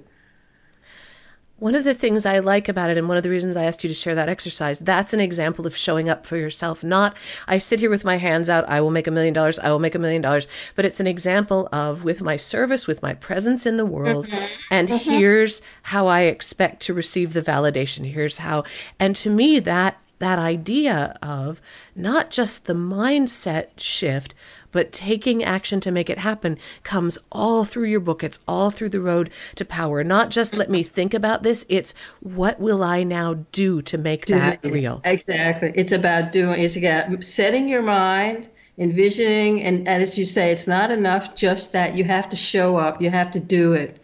One 1.62 1.76
of 1.76 1.84
the 1.84 1.94
things 1.94 2.26
I 2.26 2.40
like 2.40 2.68
about 2.68 2.90
it, 2.90 2.98
and 2.98 3.06
one 3.06 3.16
of 3.16 3.22
the 3.22 3.30
reasons 3.30 3.56
I 3.56 3.62
asked 3.62 3.84
you 3.84 3.88
to 3.88 3.94
share 3.94 4.16
that 4.16 4.28
exercise, 4.28 4.80
that's 4.80 5.12
an 5.12 5.20
example 5.20 5.64
of 5.64 5.76
showing 5.76 6.08
up 6.08 6.26
for 6.26 6.36
yourself. 6.36 6.82
Not, 6.82 7.16
I 7.46 7.58
sit 7.58 7.78
here 7.78 7.88
with 7.88 8.04
my 8.04 8.16
hands 8.16 8.48
out, 8.48 8.68
I 8.68 8.80
will 8.80 8.90
make 8.90 9.06
a 9.06 9.12
million 9.12 9.32
dollars, 9.32 9.60
I 9.60 9.70
will 9.70 9.78
make 9.78 9.94
a 9.94 10.00
million 10.00 10.22
dollars, 10.22 10.48
but 10.74 10.84
it's 10.84 10.98
an 10.98 11.06
example 11.06 11.68
of 11.70 12.02
with 12.02 12.20
my 12.20 12.34
service, 12.34 12.88
with 12.88 13.00
my 13.00 13.14
presence 13.14 13.64
in 13.64 13.76
the 13.76 13.86
world, 13.86 14.26
mm-hmm. 14.26 14.44
and 14.72 14.88
mm-hmm. 14.88 15.08
here's 15.08 15.62
how 15.82 16.08
I 16.08 16.22
expect 16.22 16.82
to 16.82 16.94
receive 16.94 17.32
the 17.32 17.42
validation. 17.42 18.10
Here's 18.10 18.38
how, 18.38 18.64
and 18.98 19.14
to 19.14 19.30
me, 19.30 19.60
that 19.60 19.98
that 20.18 20.38
idea 20.40 21.16
of 21.20 21.60
not 21.96 22.30
just 22.30 22.66
the 22.66 22.74
mindset 22.74 23.68
shift, 23.76 24.34
but 24.72 24.92
taking 24.92 25.44
action 25.44 25.80
to 25.80 25.92
make 25.92 26.10
it 26.10 26.18
happen 26.18 26.58
comes 26.82 27.18
all 27.30 27.64
through 27.64 27.84
your 27.84 28.00
book. 28.00 28.24
It's 28.24 28.40
all 28.48 28.70
through 28.70 28.88
the 28.88 29.00
road 29.00 29.30
to 29.56 29.64
power. 29.64 30.02
Not 30.02 30.30
just 30.30 30.56
let 30.56 30.70
me 30.70 30.82
think 30.82 31.14
about 31.14 31.42
this, 31.42 31.64
it's 31.68 31.94
what 32.20 32.58
will 32.58 32.82
I 32.82 33.04
now 33.04 33.34
do 33.52 33.82
to 33.82 33.98
make 33.98 34.26
that 34.26 34.58
real? 34.64 35.00
Exactly. 35.04 35.72
It's 35.74 35.92
about 35.92 36.32
doing, 36.32 36.60
it's 36.60 36.76
about 36.76 37.22
setting 37.22 37.68
your 37.68 37.82
mind 37.82 38.48
envisioning 38.78 39.62
and, 39.62 39.86
and, 39.86 40.02
as 40.02 40.16
you 40.18 40.24
say 40.24 40.50
it's 40.50 40.66
not 40.66 40.90
enough 40.90 41.34
just 41.34 41.74
that 41.74 41.94
you 41.94 42.04
have 42.04 42.26
to 42.26 42.36
show 42.36 42.78
up 42.78 43.02
you 43.02 43.10
have 43.10 43.30
to 43.30 43.38
do 43.38 43.74
it 43.74 44.02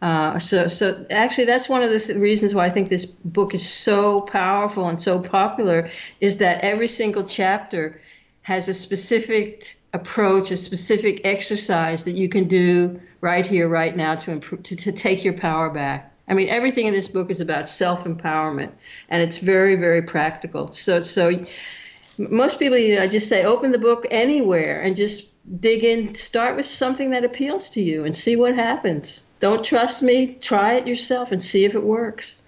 uh, 0.00 0.38
so, 0.38 0.68
so 0.68 1.04
actually, 1.10 1.44
that's 1.44 1.68
one 1.68 1.82
of 1.82 1.90
the 1.90 1.98
th- 1.98 2.18
reasons 2.18 2.54
why 2.54 2.64
I 2.64 2.70
think 2.70 2.88
this 2.88 3.04
book 3.04 3.52
is 3.52 3.68
so 3.68 4.20
powerful 4.20 4.88
and 4.88 5.00
so 5.00 5.20
popular. 5.20 5.88
Is 6.20 6.38
that 6.38 6.62
every 6.62 6.86
single 6.86 7.24
chapter 7.24 8.00
has 8.48 8.66
a 8.66 8.72
specific 8.72 9.76
approach, 9.92 10.50
a 10.50 10.56
specific 10.56 11.20
exercise 11.26 12.04
that 12.04 12.12
you 12.12 12.30
can 12.30 12.48
do 12.48 12.98
right 13.20 13.46
here, 13.46 13.68
right 13.68 13.94
now, 13.94 14.14
to 14.14 14.32
improve, 14.32 14.62
to, 14.62 14.74
to 14.74 14.90
take 14.90 15.22
your 15.22 15.34
power 15.34 15.68
back. 15.68 16.14
I 16.26 16.32
mean, 16.32 16.48
everything 16.48 16.86
in 16.86 16.94
this 16.94 17.08
book 17.08 17.28
is 17.28 17.42
about 17.42 17.68
self 17.68 18.04
empowerment, 18.04 18.70
and 19.10 19.22
it's 19.22 19.36
very, 19.36 19.74
very 19.76 20.00
practical. 20.00 20.72
So, 20.72 21.00
so 21.00 21.30
most 22.16 22.58
people, 22.58 22.78
you 22.78 22.96
know, 22.96 23.02
I 23.02 23.06
just 23.06 23.28
say 23.28 23.44
open 23.44 23.70
the 23.70 23.78
book 23.78 24.06
anywhere 24.10 24.80
and 24.80 24.96
just 24.96 25.28
dig 25.60 25.84
in. 25.84 26.14
Start 26.14 26.56
with 26.56 26.64
something 26.64 27.10
that 27.10 27.26
appeals 27.26 27.68
to 27.72 27.82
you 27.82 28.06
and 28.06 28.16
see 28.16 28.36
what 28.36 28.54
happens. 28.54 29.26
Don't 29.40 29.62
trust 29.62 30.02
me? 30.02 30.32
Try 30.32 30.76
it 30.76 30.86
yourself 30.86 31.32
and 31.32 31.42
see 31.42 31.66
if 31.66 31.74
it 31.74 31.84
works. 31.84 32.42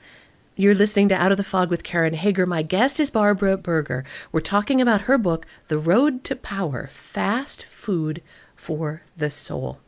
You're 0.60 0.74
listening 0.74 1.08
to 1.08 1.14
Out 1.14 1.30
of 1.32 1.38
the 1.38 1.42
Fog 1.42 1.70
with 1.70 1.82
Karen 1.82 2.12
Hager. 2.12 2.44
My 2.44 2.60
guest 2.60 3.00
is 3.00 3.08
Barbara 3.08 3.56
Berger. 3.56 4.04
We're 4.30 4.40
talking 4.42 4.78
about 4.78 5.00
her 5.02 5.16
book, 5.16 5.46
The 5.68 5.78
Road 5.78 6.22
to 6.24 6.36
Power 6.36 6.86
Fast 6.86 7.64
Food 7.64 8.20
for 8.56 9.00
the 9.16 9.30
Soul. 9.30 9.78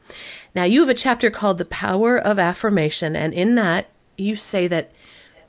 Now, 0.55 0.65
you 0.65 0.81
have 0.81 0.89
a 0.89 0.95
chapter 0.95 1.31
called 1.31 1.59
The 1.59 1.67
Power 1.67 2.17
of 2.19 2.39
Affirmation, 2.39 3.15
and 3.15 3.35
in 3.35 3.55
that, 3.57 3.91
you 4.17 4.35
say 4.35 4.67
that 4.67 4.91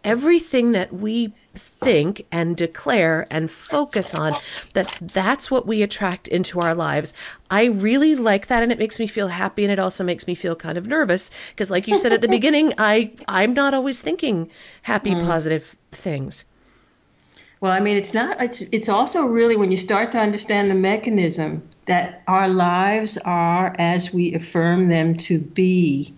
everything 0.03 0.71
that 0.73 0.93
we 0.93 1.33
think 1.55 2.25
and 2.31 2.57
declare 2.57 3.27
and 3.29 3.49
focus 3.49 4.15
on 4.15 4.33
that's 4.73 4.97
that's 4.99 5.51
what 5.51 5.67
we 5.67 5.81
attract 5.81 6.27
into 6.27 6.59
our 6.59 6.73
lives. 6.73 7.13
I 7.49 7.65
really 7.65 8.15
like 8.15 8.47
that 8.47 8.63
and 8.63 8.71
it 8.71 8.79
makes 8.79 8.99
me 8.99 9.07
feel 9.07 9.27
happy 9.27 9.63
and 9.63 9.71
it 9.71 9.79
also 9.79 10.03
makes 10.03 10.25
me 10.25 10.35
feel 10.35 10.55
kind 10.55 10.77
of 10.77 10.87
nervous 10.87 11.29
because 11.51 11.69
like 11.69 11.87
you 11.87 11.97
said 11.97 12.11
at 12.11 12.21
the 12.21 12.27
beginning 12.39 12.73
i 12.77 13.11
i'm 13.27 13.53
not 13.53 13.73
always 13.73 14.01
thinking 14.01 14.49
happy 14.83 15.11
mm. 15.11 15.25
positive 15.25 15.75
things. 15.91 16.45
Well 17.59 17.71
i 17.71 17.79
mean 17.79 17.97
it's 17.97 18.13
not 18.13 18.41
it's 18.41 18.61
it's 18.61 18.89
also 18.89 19.27
really 19.27 19.55
when 19.55 19.71
you 19.71 19.77
start 19.77 20.11
to 20.13 20.19
understand 20.19 20.71
the 20.71 20.75
mechanism 20.75 21.63
that 21.85 22.23
our 22.27 22.49
lives 22.49 23.17
are 23.17 23.73
as 23.77 24.13
we 24.13 24.33
affirm 24.33 24.85
them 24.85 25.15
to 25.17 25.39
be 25.39 26.13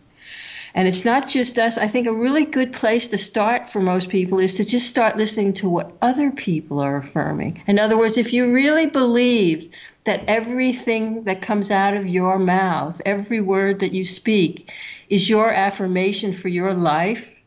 and 0.76 0.90
it's 0.90 1.06
not 1.06 1.28
just 1.28 1.58
us. 1.58 1.78
I 1.78 1.88
think 1.88 2.06
a 2.06 2.14
really 2.14 2.44
good 2.44 2.74
place 2.74 3.08
to 3.08 3.18
start 3.18 3.66
for 3.66 3.80
most 3.80 4.10
people 4.10 4.40
is 4.40 4.58
to 4.58 4.66
just 4.66 4.88
start 4.88 5.16
listening 5.16 5.54
to 5.54 5.70
what 5.70 5.94
other 6.02 6.32
people 6.32 6.80
are 6.80 6.98
affirming. 6.98 7.64
In 7.66 7.80
other 7.80 7.98
words, 7.98 8.18
if 8.18 8.34
you 8.34 8.54
really 8.54 8.86
believe 8.86 9.74
that 10.04 10.26
everything 10.28 11.24
that 11.24 11.42
comes 11.42 11.72
out 11.72 11.96
of 11.96 12.06
your 12.06 12.38
mouth, 12.38 13.02
every 13.06 13.40
word 13.40 13.80
that 13.80 13.94
you 13.94 14.04
speak, 14.04 14.72
is 15.10 15.30
your 15.30 15.50
affirmation 15.50 16.34
for 16.34 16.50
your 16.50 16.74
life, 16.74 17.42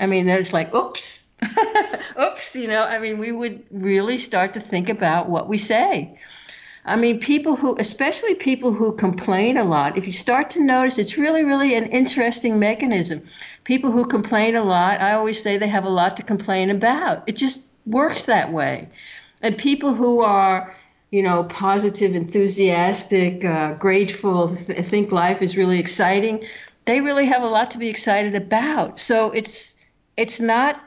I 0.00 0.06
mean, 0.06 0.24
there's 0.24 0.54
like, 0.54 0.74
oops, 0.74 1.24
oops, 2.20 2.56
you 2.56 2.68
know, 2.68 2.84
I 2.84 2.98
mean, 2.98 3.18
we 3.18 3.32
would 3.32 3.64
really 3.70 4.16
start 4.16 4.54
to 4.54 4.60
think 4.60 4.88
about 4.88 5.28
what 5.28 5.46
we 5.46 5.58
say. 5.58 6.18
I 6.84 6.96
mean, 6.96 7.20
people 7.20 7.54
who, 7.54 7.76
especially 7.78 8.34
people 8.34 8.72
who 8.72 8.96
complain 8.96 9.56
a 9.56 9.62
lot, 9.62 9.96
if 9.96 10.06
you 10.06 10.12
start 10.12 10.50
to 10.50 10.64
notice, 10.64 10.98
it's 10.98 11.16
really, 11.16 11.44
really 11.44 11.76
an 11.76 11.86
interesting 11.86 12.58
mechanism. 12.58 13.22
People 13.62 13.92
who 13.92 14.04
complain 14.04 14.56
a 14.56 14.64
lot, 14.64 15.00
I 15.00 15.12
always 15.12 15.40
say 15.40 15.58
they 15.58 15.68
have 15.68 15.84
a 15.84 15.90
lot 15.90 16.16
to 16.16 16.24
complain 16.24 16.70
about. 16.70 17.22
It 17.28 17.36
just 17.36 17.68
works 17.86 18.26
that 18.26 18.52
way. 18.52 18.88
And 19.42 19.56
people 19.56 19.94
who 19.94 20.22
are, 20.22 20.74
you 21.12 21.22
know, 21.22 21.44
positive, 21.44 22.14
enthusiastic, 22.14 23.44
uh, 23.44 23.74
grateful, 23.74 24.48
th- 24.48 24.84
think 24.84 25.12
life 25.12 25.40
is 25.40 25.56
really 25.56 25.78
exciting, 25.78 26.44
they 26.84 27.00
really 27.00 27.26
have 27.26 27.42
a 27.42 27.46
lot 27.46 27.70
to 27.72 27.78
be 27.78 27.88
excited 27.88 28.34
about. 28.34 28.98
So 28.98 29.30
it's 29.30 29.76
it's 30.16 30.40
not 30.40 30.80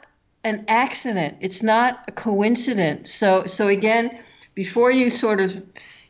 an 0.43 0.65
accident. 0.67 1.37
It's 1.39 1.63
not 1.63 2.03
a 2.09 2.11
coincidence. 2.11 3.13
So 3.13 3.45
so 3.45 3.67
again, 3.69 4.19
before 4.55 4.89
you 4.89 5.09
sort 5.09 5.41
of 5.41 5.63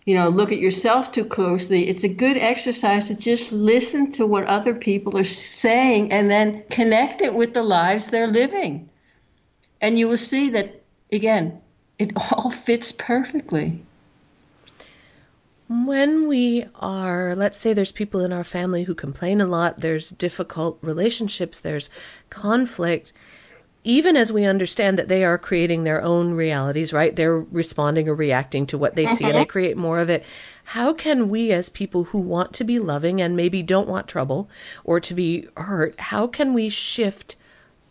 you 0.05 0.15
know 0.15 0.29
look 0.29 0.51
at 0.51 0.59
yourself 0.59 1.11
too 1.11 1.25
closely 1.25 1.89
it's 1.89 2.03
a 2.03 2.09
good 2.09 2.37
exercise 2.37 3.07
to 3.07 3.17
just 3.17 3.51
listen 3.51 4.11
to 4.11 4.25
what 4.25 4.45
other 4.45 4.75
people 4.75 5.17
are 5.17 5.23
saying 5.23 6.11
and 6.11 6.29
then 6.29 6.63
connect 6.69 7.21
it 7.21 7.33
with 7.33 7.53
the 7.53 7.63
lives 7.63 8.09
they're 8.09 8.27
living. 8.27 8.89
And 9.81 9.99
you 9.99 10.07
will 10.07 10.17
see 10.17 10.49
that 10.51 10.81
again 11.11 11.59
it 11.97 12.13
all 12.31 12.51
fits 12.51 12.91
perfectly. 12.91 13.81
When 15.67 16.27
we 16.27 16.65
are 16.75 17.35
let's 17.35 17.59
say 17.59 17.73
there's 17.73 17.91
people 17.91 18.21
in 18.21 18.31
our 18.31 18.43
family 18.43 18.83
who 18.83 18.93
complain 18.93 19.41
a 19.41 19.47
lot 19.47 19.79
there's 19.81 20.11
difficult 20.11 20.77
relationships 20.81 21.59
there's 21.59 21.89
conflict 22.29 23.11
even 23.85 24.17
as 24.17 24.33
we 24.33 24.45
understand 24.45 24.97
that 24.97 25.07
they 25.07 25.23
are 25.23 25.37
creating 25.37 25.83
their 25.83 26.01
own 26.01 26.33
realities, 26.33 26.91
right? 26.91 27.15
They're 27.15 27.37
responding 27.37 28.09
or 28.09 28.15
reacting 28.15 28.65
to 28.67 28.79
what 28.79 28.95
they 28.95 29.05
see 29.05 29.25
and 29.25 29.35
they 29.35 29.41
mm-hmm. 29.41 29.49
create 29.49 29.77
more 29.77 29.99
of 29.99 30.09
it. 30.09 30.25
How 30.65 30.91
can 30.91 31.29
we, 31.29 31.51
as 31.51 31.69
people 31.69 32.05
who 32.05 32.19
want 32.19 32.51
to 32.53 32.63
be 32.63 32.79
loving 32.79 33.21
and 33.21 33.35
maybe 33.35 33.61
don't 33.61 33.87
want 33.87 34.07
trouble 34.07 34.49
or 34.83 34.99
to 34.99 35.13
be 35.13 35.47
hurt, 35.55 35.99
how 35.99 36.25
can 36.25 36.55
we 36.55 36.67
shift 36.67 37.35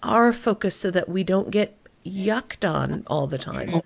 our 0.02 0.32
focus 0.32 0.74
so 0.74 0.90
that 0.90 1.08
we 1.08 1.22
don't 1.22 1.52
get 1.52 1.78
yucked 2.04 2.68
on 2.68 3.04
all 3.06 3.28
the 3.28 3.38
time? 3.38 3.80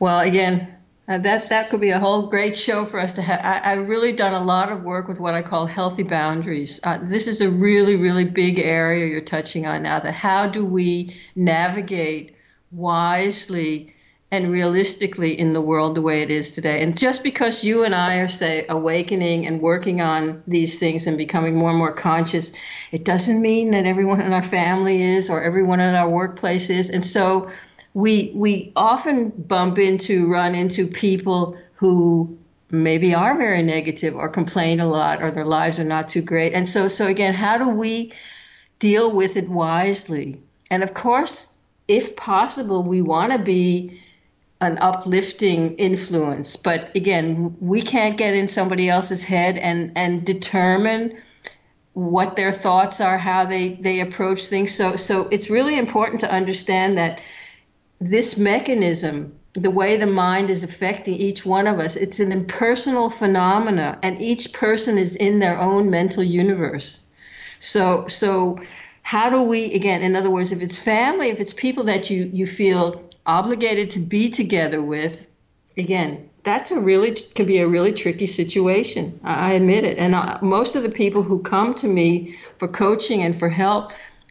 Well, 0.00 0.20
again, 0.20 0.74
uh, 1.08 1.16
that 1.16 1.48
that 1.48 1.70
could 1.70 1.80
be 1.80 1.90
a 1.90 1.98
whole 1.98 2.26
great 2.26 2.54
show 2.54 2.84
for 2.84 3.00
us 3.00 3.14
to 3.14 3.22
have. 3.22 3.40
I, 3.40 3.76
have 3.76 3.88
really 3.88 4.12
done 4.12 4.34
a 4.34 4.44
lot 4.44 4.70
of 4.70 4.82
work 4.82 5.08
with 5.08 5.18
what 5.18 5.34
I 5.34 5.40
call 5.40 5.64
healthy 5.64 6.02
boundaries. 6.02 6.80
Uh, 6.82 6.98
this 7.00 7.28
is 7.28 7.40
a 7.40 7.50
really, 7.50 7.96
really 7.96 8.26
big 8.26 8.58
area 8.58 9.06
you're 9.06 9.22
touching 9.22 9.66
on 9.66 9.82
now. 9.82 10.00
That 10.00 10.12
how 10.12 10.48
do 10.48 10.64
we 10.66 11.16
navigate 11.34 12.36
wisely 12.70 13.94
and 14.30 14.52
realistically 14.52 15.38
in 15.38 15.54
the 15.54 15.62
world 15.62 15.94
the 15.94 16.02
way 16.02 16.20
it 16.20 16.30
is 16.30 16.50
today? 16.50 16.82
And 16.82 16.98
just 16.98 17.22
because 17.22 17.64
you 17.64 17.84
and 17.84 17.94
I 17.94 18.18
are 18.18 18.28
say 18.28 18.66
awakening 18.68 19.46
and 19.46 19.62
working 19.62 20.02
on 20.02 20.42
these 20.46 20.78
things 20.78 21.06
and 21.06 21.16
becoming 21.16 21.56
more 21.56 21.70
and 21.70 21.78
more 21.78 21.94
conscious, 21.94 22.52
it 22.92 23.06
doesn't 23.06 23.40
mean 23.40 23.70
that 23.70 23.86
everyone 23.86 24.20
in 24.20 24.34
our 24.34 24.42
family 24.42 25.02
is 25.02 25.30
or 25.30 25.42
everyone 25.42 25.80
in 25.80 25.94
our 25.94 26.10
workplace 26.10 26.68
is. 26.68 26.90
And 26.90 27.02
so 27.02 27.50
we 27.98 28.30
we 28.32 28.72
often 28.76 29.30
bump 29.30 29.76
into 29.76 30.30
run 30.30 30.54
into 30.54 30.86
people 30.86 31.58
who 31.74 32.38
maybe 32.70 33.12
are 33.12 33.36
very 33.36 33.60
negative 33.60 34.14
or 34.14 34.28
complain 34.28 34.78
a 34.78 34.86
lot 34.86 35.20
or 35.20 35.30
their 35.30 35.44
lives 35.44 35.80
are 35.80 35.84
not 35.84 36.06
too 36.06 36.22
great. 36.22 36.52
And 36.54 36.68
so 36.68 36.86
so 36.86 37.08
again 37.08 37.34
how 37.34 37.58
do 37.58 37.68
we 37.68 38.12
deal 38.78 39.12
with 39.12 39.36
it 39.36 39.48
wisely? 39.48 40.40
And 40.70 40.84
of 40.84 40.94
course 40.94 41.58
if 41.88 42.14
possible 42.14 42.84
we 42.84 43.02
want 43.02 43.32
to 43.32 43.38
be 43.40 44.00
an 44.60 44.78
uplifting 44.78 45.74
influence. 45.74 46.54
But 46.54 46.94
again 46.94 47.56
we 47.58 47.82
can't 47.82 48.16
get 48.16 48.32
in 48.32 48.46
somebody 48.46 48.88
else's 48.88 49.24
head 49.24 49.58
and 49.58 49.90
and 49.96 50.24
determine 50.24 51.18
what 51.94 52.36
their 52.36 52.52
thoughts 52.52 53.00
are 53.00 53.18
how 53.18 53.44
they 53.44 53.70
they 53.70 53.98
approach 53.98 54.46
things. 54.46 54.72
So 54.72 54.94
so 54.94 55.26
it's 55.32 55.50
really 55.50 55.76
important 55.76 56.20
to 56.20 56.32
understand 56.32 56.96
that 56.98 57.20
this 58.00 58.36
mechanism, 58.36 59.32
the 59.54 59.70
way 59.70 59.96
the 59.96 60.06
mind 60.06 60.50
is 60.50 60.62
affecting 60.62 61.14
each 61.14 61.44
one 61.44 61.66
of 61.66 61.78
us, 61.78 61.96
it's 61.96 62.20
an 62.20 62.32
impersonal 62.32 63.10
phenomena, 63.10 63.98
and 64.02 64.18
each 64.20 64.52
person 64.52 64.98
is 64.98 65.16
in 65.16 65.38
their 65.38 65.58
own 65.58 65.90
mental 65.90 66.22
universe. 66.22 67.02
So, 67.58 68.06
so 68.06 68.58
how 69.02 69.30
do 69.30 69.42
we, 69.42 69.74
again, 69.74 70.02
in 70.02 70.14
other 70.14 70.30
words, 70.30 70.52
if 70.52 70.62
it's 70.62 70.82
family, 70.82 71.28
if 71.28 71.40
it's 71.40 71.54
people 71.54 71.84
that 71.84 72.10
you, 72.10 72.30
you 72.32 72.46
feel 72.46 73.08
obligated 73.26 73.90
to 73.90 73.98
be 73.98 74.30
together 74.30 74.80
with, 74.80 75.26
again, 75.76 76.28
that's 76.44 76.70
a 76.70 76.80
really 76.80 77.12
can 77.12 77.46
be 77.46 77.58
a 77.58 77.68
really 77.68 77.92
tricky 77.92 78.26
situation. 78.26 79.20
I 79.24 79.52
admit 79.52 79.84
it. 79.84 79.98
And 79.98 80.14
uh, 80.14 80.38
most 80.40 80.76
of 80.76 80.82
the 80.82 80.88
people 80.88 81.22
who 81.22 81.42
come 81.42 81.74
to 81.74 81.88
me 81.88 82.36
for 82.58 82.68
coaching 82.68 83.22
and 83.22 83.38
for 83.38 83.48
help, 83.48 83.90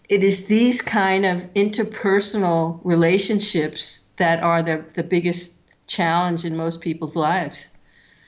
it 0.09 0.23
is 0.23 0.45
these 0.45 0.81
kind 0.81 1.25
of 1.25 1.53
interpersonal 1.53 2.79
relationships 2.83 4.03
that 4.17 4.41
are 4.41 4.63
the, 4.63 4.85
the 4.93 5.03
biggest 5.03 5.61
challenge 5.87 6.45
in 6.45 6.55
most 6.55 6.81
people's 6.81 7.15
lives, 7.15 7.69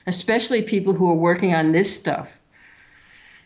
especially 0.06 0.62
people 0.62 0.94
who 0.94 1.10
are 1.12 1.16
working 1.16 1.54
on 1.54 1.72
this 1.72 1.96
stuff. 1.96 2.40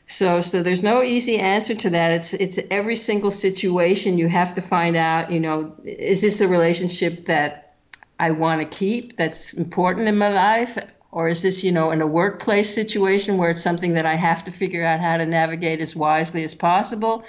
So, 0.06 0.42
so 0.42 0.64
there's 0.64 0.84
no 0.84 1.02
easy 1.02 1.40
answer 1.40 1.76
to 1.76 1.92
that. 1.92 2.12
It's 2.12 2.34
it's 2.34 2.60
every 2.70 2.98
single 2.98 3.32
situation 3.32 4.18
you 4.18 4.28
have 4.28 4.56
to 4.56 4.62
find 4.62 4.98
out. 4.98 5.32
You 5.32 5.40
know, 5.40 5.76
is 5.86 6.22
this 6.22 6.42
a 6.42 6.48
relationship 6.48 7.26
that 7.26 7.76
I 8.20 8.32
want 8.32 8.62
to 8.62 8.78
keep? 8.78 9.16
That's 9.16 9.54
important 9.54 10.10
in 10.10 10.18
my 10.18 10.30
life, 10.30 10.78
or 11.10 11.30
is 11.30 11.42
this 11.42 11.64
you 11.64 11.72
know 11.72 11.92
in 11.92 12.02
a 12.02 12.08
workplace 12.08 12.74
situation 12.76 13.38
where 13.38 13.52
it's 13.52 13.64
something 13.64 13.94
that 13.94 14.06
I 14.06 14.16
have 14.16 14.44
to 14.44 14.52
figure 14.52 14.86
out 14.86 15.00
how 15.00 15.16
to 15.18 15.26
navigate 15.26 15.80
as 15.80 15.96
wisely 15.96 16.44
as 16.44 16.54
possible? 16.54 17.24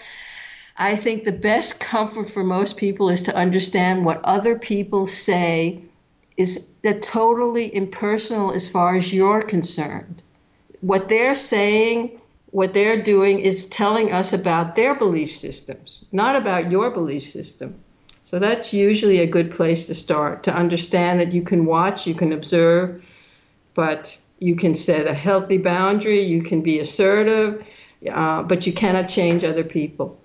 I 0.76 0.96
think 0.96 1.24
the 1.24 1.32
best 1.32 1.78
comfort 1.78 2.30
for 2.30 2.42
most 2.42 2.76
people 2.76 3.08
is 3.08 3.24
to 3.24 3.36
understand 3.36 4.04
what 4.04 4.24
other 4.24 4.58
people 4.58 5.06
say 5.06 5.82
is 6.36 6.70
that 6.82 7.00
totally 7.00 7.74
impersonal 7.74 8.52
as 8.52 8.68
far 8.68 8.96
as 8.96 9.12
you're 9.12 9.40
concerned. 9.40 10.22
What 10.80 11.08
they're 11.08 11.36
saying, 11.36 12.20
what 12.50 12.74
they're 12.74 13.02
doing 13.02 13.38
is 13.38 13.68
telling 13.68 14.12
us 14.12 14.32
about 14.32 14.74
their 14.74 14.96
belief 14.96 15.30
systems, 15.30 16.04
not 16.10 16.34
about 16.34 16.72
your 16.72 16.90
belief 16.90 17.22
system. 17.22 17.76
So 18.24 18.38
that's 18.38 18.72
usually 18.72 19.20
a 19.20 19.26
good 19.26 19.52
place 19.52 19.86
to 19.86 19.94
start 19.94 20.44
to 20.44 20.54
understand 20.54 21.20
that 21.20 21.32
you 21.32 21.42
can 21.42 21.66
watch, 21.66 22.06
you 22.06 22.14
can 22.14 22.32
observe, 22.32 23.08
but 23.74 24.18
you 24.40 24.56
can 24.56 24.74
set 24.74 25.06
a 25.06 25.14
healthy 25.14 25.58
boundary, 25.58 26.22
you 26.22 26.42
can 26.42 26.62
be 26.62 26.80
assertive, 26.80 27.62
uh, 28.10 28.42
but 28.42 28.66
you 28.66 28.72
cannot 28.72 29.08
change 29.08 29.44
other 29.44 29.64
people. 29.64 30.18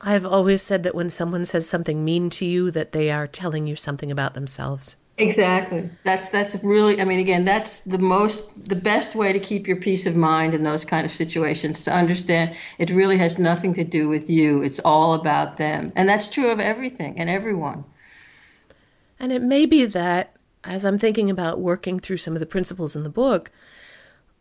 I've 0.00 0.24
always 0.24 0.62
said 0.62 0.84
that 0.84 0.94
when 0.94 1.10
someone 1.10 1.44
says 1.44 1.68
something 1.68 2.04
mean 2.04 2.30
to 2.30 2.46
you, 2.46 2.70
that 2.70 2.92
they 2.92 3.10
are 3.10 3.26
telling 3.26 3.66
you 3.66 3.74
something 3.74 4.10
about 4.12 4.34
themselves. 4.34 4.96
Exactly. 5.18 5.90
That's 6.04 6.28
that's 6.28 6.62
really. 6.62 7.00
I 7.00 7.04
mean, 7.04 7.18
again, 7.18 7.44
that's 7.44 7.80
the 7.80 7.98
most, 7.98 8.68
the 8.68 8.76
best 8.76 9.16
way 9.16 9.32
to 9.32 9.40
keep 9.40 9.66
your 9.66 9.78
peace 9.78 10.06
of 10.06 10.14
mind 10.14 10.54
in 10.54 10.62
those 10.62 10.84
kind 10.84 11.04
of 11.04 11.10
situations. 11.10 11.84
To 11.84 11.92
understand 11.92 12.56
it 12.78 12.90
really 12.90 13.18
has 13.18 13.38
nothing 13.38 13.72
to 13.74 13.84
do 13.84 14.08
with 14.08 14.30
you. 14.30 14.62
It's 14.62 14.78
all 14.78 15.14
about 15.14 15.56
them, 15.56 15.92
and 15.96 16.08
that's 16.08 16.30
true 16.30 16.52
of 16.52 16.60
everything 16.60 17.18
and 17.18 17.28
everyone. 17.28 17.84
And 19.18 19.32
it 19.32 19.42
may 19.42 19.66
be 19.66 19.84
that, 19.86 20.36
as 20.62 20.84
I'm 20.84 20.98
thinking 20.98 21.28
about 21.28 21.58
working 21.58 21.98
through 21.98 22.18
some 22.18 22.34
of 22.34 22.40
the 22.40 22.46
principles 22.46 22.94
in 22.94 23.02
the 23.02 23.10
book, 23.10 23.50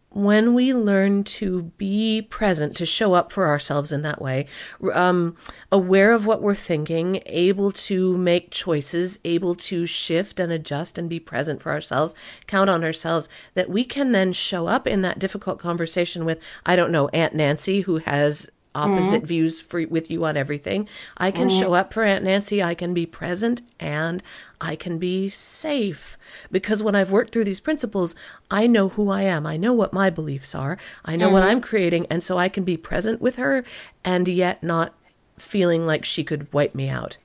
when 0.09 0.53
we 0.53 0.73
learn 0.73 1.23
to 1.23 1.63
be 1.77 2.21
present, 2.21 2.75
to 2.77 2.85
show 2.85 3.13
up 3.13 3.31
for 3.31 3.47
ourselves 3.47 3.91
in 3.91 4.01
that 4.01 4.21
way, 4.21 4.45
um, 4.93 5.35
aware 5.71 6.11
of 6.11 6.25
what 6.25 6.41
we're 6.41 6.55
thinking, 6.55 7.21
able 7.25 7.71
to 7.71 8.17
make 8.17 8.49
choices, 8.49 9.19
able 9.25 9.53
to 9.53 9.85
shift 9.85 10.39
and 10.39 10.51
adjust 10.51 10.97
and 10.97 11.09
be 11.09 11.19
present 11.19 11.61
for 11.61 11.71
ourselves, 11.71 12.15
count 12.47 12.69
on 12.69 12.83
ourselves, 12.83 13.27
that 13.53 13.69
we 13.69 13.83
can 13.83 14.13
then 14.13 14.33
show 14.33 14.67
up 14.67 14.87
in 14.87 15.01
that 15.01 15.19
difficult 15.19 15.59
conversation 15.59 16.25
with, 16.25 16.41
I 16.65 16.75
don't 16.75 16.91
know, 16.91 17.09
Aunt 17.09 17.35
Nancy, 17.35 17.81
who 17.81 17.97
has 17.97 18.49
opposite 18.77 19.17
mm-hmm. 19.17 19.25
views 19.25 19.59
for, 19.59 19.85
with 19.87 20.11
you 20.11 20.23
on 20.25 20.37
everything. 20.37 20.87
I 21.17 21.31
can 21.31 21.47
mm-hmm. 21.47 21.59
show 21.59 21.73
up 21.73 21.93
for 21.93 22.03
Aunt 22.03 22.23
Nancy. 22.23 22.61
I 22.61 22.75
can 22.75 22.93
be 22.93 23.05
present 23.05 23.61
and 23.79 24.21
I 24.61 24.75
can 24.75 24.97
be 24.97 25.29
safe 25.29 26.17
because 26.51 26.83
when 26.83 26.95
I've 26.95 27.11
worked 27.11 27.33
through 27.33 27.45
these 27.45 27.59
principles, 27.59 28.15
I 28.51 28.67
know 28.67 28.89
who 28.89 29.09
I 29.09 29.23
am. 29.23 29.45
I 29.45 29.57
know 29.57 29.73
what 29.73 29.93
my 29.93 30.09
beliefs 30.09 30.55
are. 30.55 30.77
I 31.03 31.15
know 31.15 31.25
mm-hmm. 31.25 31.33
what 31.33 31.43
I'm 31.43 31.61
creating. 31.61 32.05
And 32.09 32.23
so 32.23 32.37
I 32.37 32.49
can 32.49 32.63
be 32.63 32.77
present 32.77 33.21
with 33.21 33.35
her 33.37 33.63
and 34.03 34.27
yet 34.27 34.63
not 34.63 34.93
feeling 35.37 35.85
like 35.85 36.05
she 36.05 36.23
could 36.23 36.51
wipe 36.53 36.75
me 36.75 36.89
out. 36.89 37.17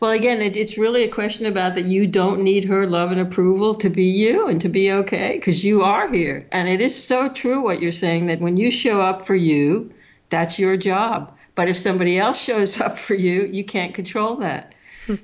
Well, 0.00 0.10
again, 0.10 0.42
it, 0.42 0.56
it's 0.56 0.78
really 0.78 1.04
a 1.04 1.08
question 1.08 1.46
about 1.46 1.74
that 1.74 1.86
you 1.86 2.06
don't 2.06 2.42
need 2.42 2.64
her 2.64 2.86
love 2.86 3.12
and 3.12 3.20
approval 3.20 3.74
to 3.74 3.90
be 3.90 4.06
you 4.06 4.48
and 4.48 4.60
to 4.62 4.68
be 4.68 4.92
okay 4.92 5.34
because 5.36 5.64
you 5.64 5.82
are 5.82 6.12
here. 6.12 6.46
And 6.50 6.68
it 6.68 6.80
is 6.80 7.04
so 7.04 7.28
true 7.28 7.62
what 7.62 7.80
you're 7.80 7.92
saying 7.92 8.26
that 8.26 8.40
when 8.40 8.56
you 8.56 8.70
show 8.70 9.00
up 9.00 9.22
for 9.22 9.34
you, 9.34 9.92
that's 10.32 10.58
your 10.58 10.76
job. 10.76 11.36
But 11.54 11.68
if 11.68 11.76
somebody 11.76 12.18
else 12.18 12.42
shows 12.42 12.80
up 12.80 12.98
for 12.98 13.14
you, 13.14 13.44
you 13.44 13.62
can't 13.62 13.94
control 13.94 14.36
that. 14.36 14.74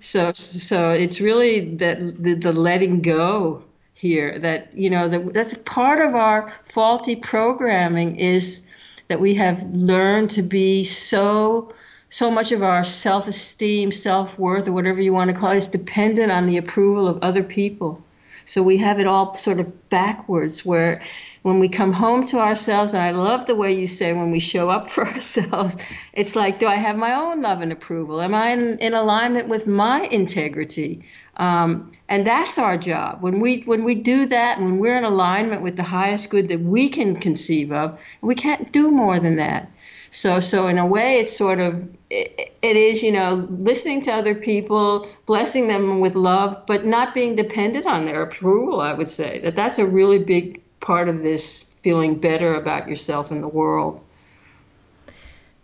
So, 0.00 0.32
so 0.32 0.90
it's 0.90 1.20
really 1.20 1.76
that 1.76 2.00
the, 2.00 2.34
the 2.34 2.52
letting 2.52 3.00
go 3.00 3.64
here 3.94 4.38
that 4.38 4.76
you 4.76 4.90
know 4.90 5.08
that 5.08 5.34
that's 5.34 5.54
part 5.54 6.00
of 6.00 6.14
our 6.14 6.50
faulty 6.62 7.16
programming 7.16 8.16
is 8.16 8.64
that 9.08 9.20
we 9.20 9.34
have 9.34 9.62
learned 9.72 10.30
to 10.30 10.42
be 10.42 10.84
so 10.84 11.74
so 12.08 12.30
much 12.30 12.52
of 12.52 12.62
our 12.62 12.84
self-esteem 12.84 13.90
self-worth 13.90 14.68
or 14.68 14.72
whatever 14.72 15.02
you 15.02 15.12
want 15.12 15.30
to 15.30 15.36
call 15.36 15.50
it 15.50 15.56
is 15.56 15.68
dependent 15.68 16.30
on 16.30 16.46
the 16.46 16.58
approval 16.58 17.08
of 17.08 17.18
other 17.22 17.42
people 17.42 18.02
so 18.48 18.62
we 18.62 18.78
have 18.78 18.98
it 18.98 19.06
all 19.06 19.34
sort 19.34 19.60
of 19.60 19.90
backwards 19.90 20.64
where 20.64 21.02
when 21.42 21.58
we 21.58 21.68
come 21.68 21.92
home 21.92 22.22
to 22.24 22.38
ourselves, 22.38 22.94
and 22.94 23.02
I 23.02 23.10
love 23.10 23.44
the 23.44 23.54
way 23.54 23.72
you 23.72 23.86
say 23.86 24.14
when 24.14 24.30
we 24.30 24.40
show 24.40 24.70
up 24.70 24.88
for 24.94 25.06
ourselves, 25.06 25.76
it's 26.14 26.34
like, 26.34 26.58
do 26.58 26.66
I 26.66 26.76
have 26.76 26.96
my 26.96 27.12
own 27.12 27.42
love 27.42 27.60
and 27.60 27.72
approval? 27.72 28.22
Am 28.22 28.34
I 28.34 28.52
in, 28.52 28.78
in 28.78 28.94
alignment 28.94 29.48
with 29.48 29.66
my 29.66 30.00
integrity? 30.00 31.04
Um, 31.36 31.92
and 32.08 32.26
that's 32.26 32.58
our 32.58 32.78
job. 32.78 33.20
When 33.20 33.40
we 33.40 33.60
when 33.66 33.84
we 33.84 33.94
do 33.94 34.24
that, 34.26 34.58
when 34.58 34.78
we're 34.78 34.96
in 34.96 35.04
alignment 35.04 35.60
with 35.60 35.76
the 35.76 35.82
highest 35.82 36.30
good 36.30 36.48
that 36.48 36.60
we 36.60 36.88
can 36.88 37.16
conceive 37.16 37.70
of, 37.70 38.00
we 38.22 38.34
can't 38.34 38.72
do 38.72 38.90
more 38.90 39.20
than 39.20 39.36
that. 39.36 39.70
So 40.10 40.40
so 40.40 40.68
in 40.68 40.78
a 40.78 40.86
way, 40.86 41.18
it's 41.18 41.36
sort 41.36 41.60
of 41.60 41.86
it, 42.10 42.54
is 42.62 43.02
you 43.02 43.12
know 43.12 43.46
listening 43.50 44.02
to 44.02 44.12
other 44.12 44.34
people, 44.34 45.06
blessing 45.26 45.68
them 45.68 46.00
with 46.00 46.14
love, 46.14 46.66
but 46.66 46.84
not 46.84 47.14
being 47.14 47.34
dependent 47.34 47.86
on 47.86 48.04
their 48.04 48.22
approval. 48.22 48.80
I 48.80 48.92
would 48.92 49.08
say 49.08 49.40
that 49.40 49.56
that's 49.56 49.78
a 49.78 49.86
really 49.86 50.18
big 50.18 50.62
part 50.80 51.08
of 51.08 51.18
this 51.18 51.62
feeling 51.62 52.18
better 52.18 52.54
about 52.54 52.88
yourself 52.88 53.30
and 53.30 53.42
the 53.42 53.48
world. 53.48 54.02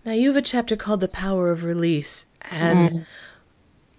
Now, 0.04 0.12
you 0.12 0.28
have 0.28 0.36
a 0.36 0.42
chapter 0.42 0.76
called 0.76 1.00
The 1.00 1.08
Power 1.08 1.50
of 1.50 1.64
Release, 1.64 2.26
and 2.42 2.90
mm. 2.90 3.06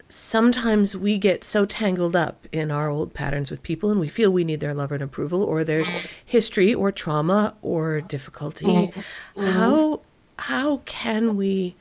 sometimes 0.08 0.96
we 0.96 1.18
get 1.18 1.44
so 1.44 1.66
tangled 1.66 2.16
up 2.16 2.48
in 2.52 2.70
our 2.70 2.92
old 2.92 3.16
patterns 3.16 3.50
with 3.50 3.64
people 3.64 3.90
and 3.90 4.00
we 4.00 4.08
feel 4.08 4.30
we 4.30 4.44
need 4.44 4.60
their 4.60 4.76
love 4.76 4.92
and 4.92 5.02
approval, 5.02 5.44
or 5.44 5.64
there's 5.64 5.90
history 6.24 6.74
or 6.74 6.92
trauma 6.92 7.56
or 7.64 8.02
difficulty. 8.02 8.66
Mm. 8.66 9.04
How, 9.36 10.02
how 10.38 10.78
can 10.86 11.36
we 11.38 11.76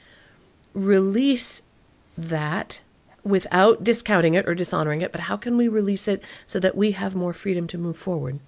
release 0.74 1.62
that 2.18 2.80
without 3.22 3.82
discounting 3.82 4.34
it 4.34 4.46
or 4.46 4.54
dishonoring 4.54 5.00
it, 5.00 5.10
but 5.10 5.22
how 5.22 5.36
can 5.36 5.56
we 5.56 5.66
release 5.66 6.06
it 6.06 6.22
so 6.44 6.60
that 6.60 6.76
we 6.76 6.92
have 6.92 7.14
more 7.14 7.32
freedom 7.32 7.66
to 7.68 7.78
move 7.78 7.96
forward? 7.96 8.38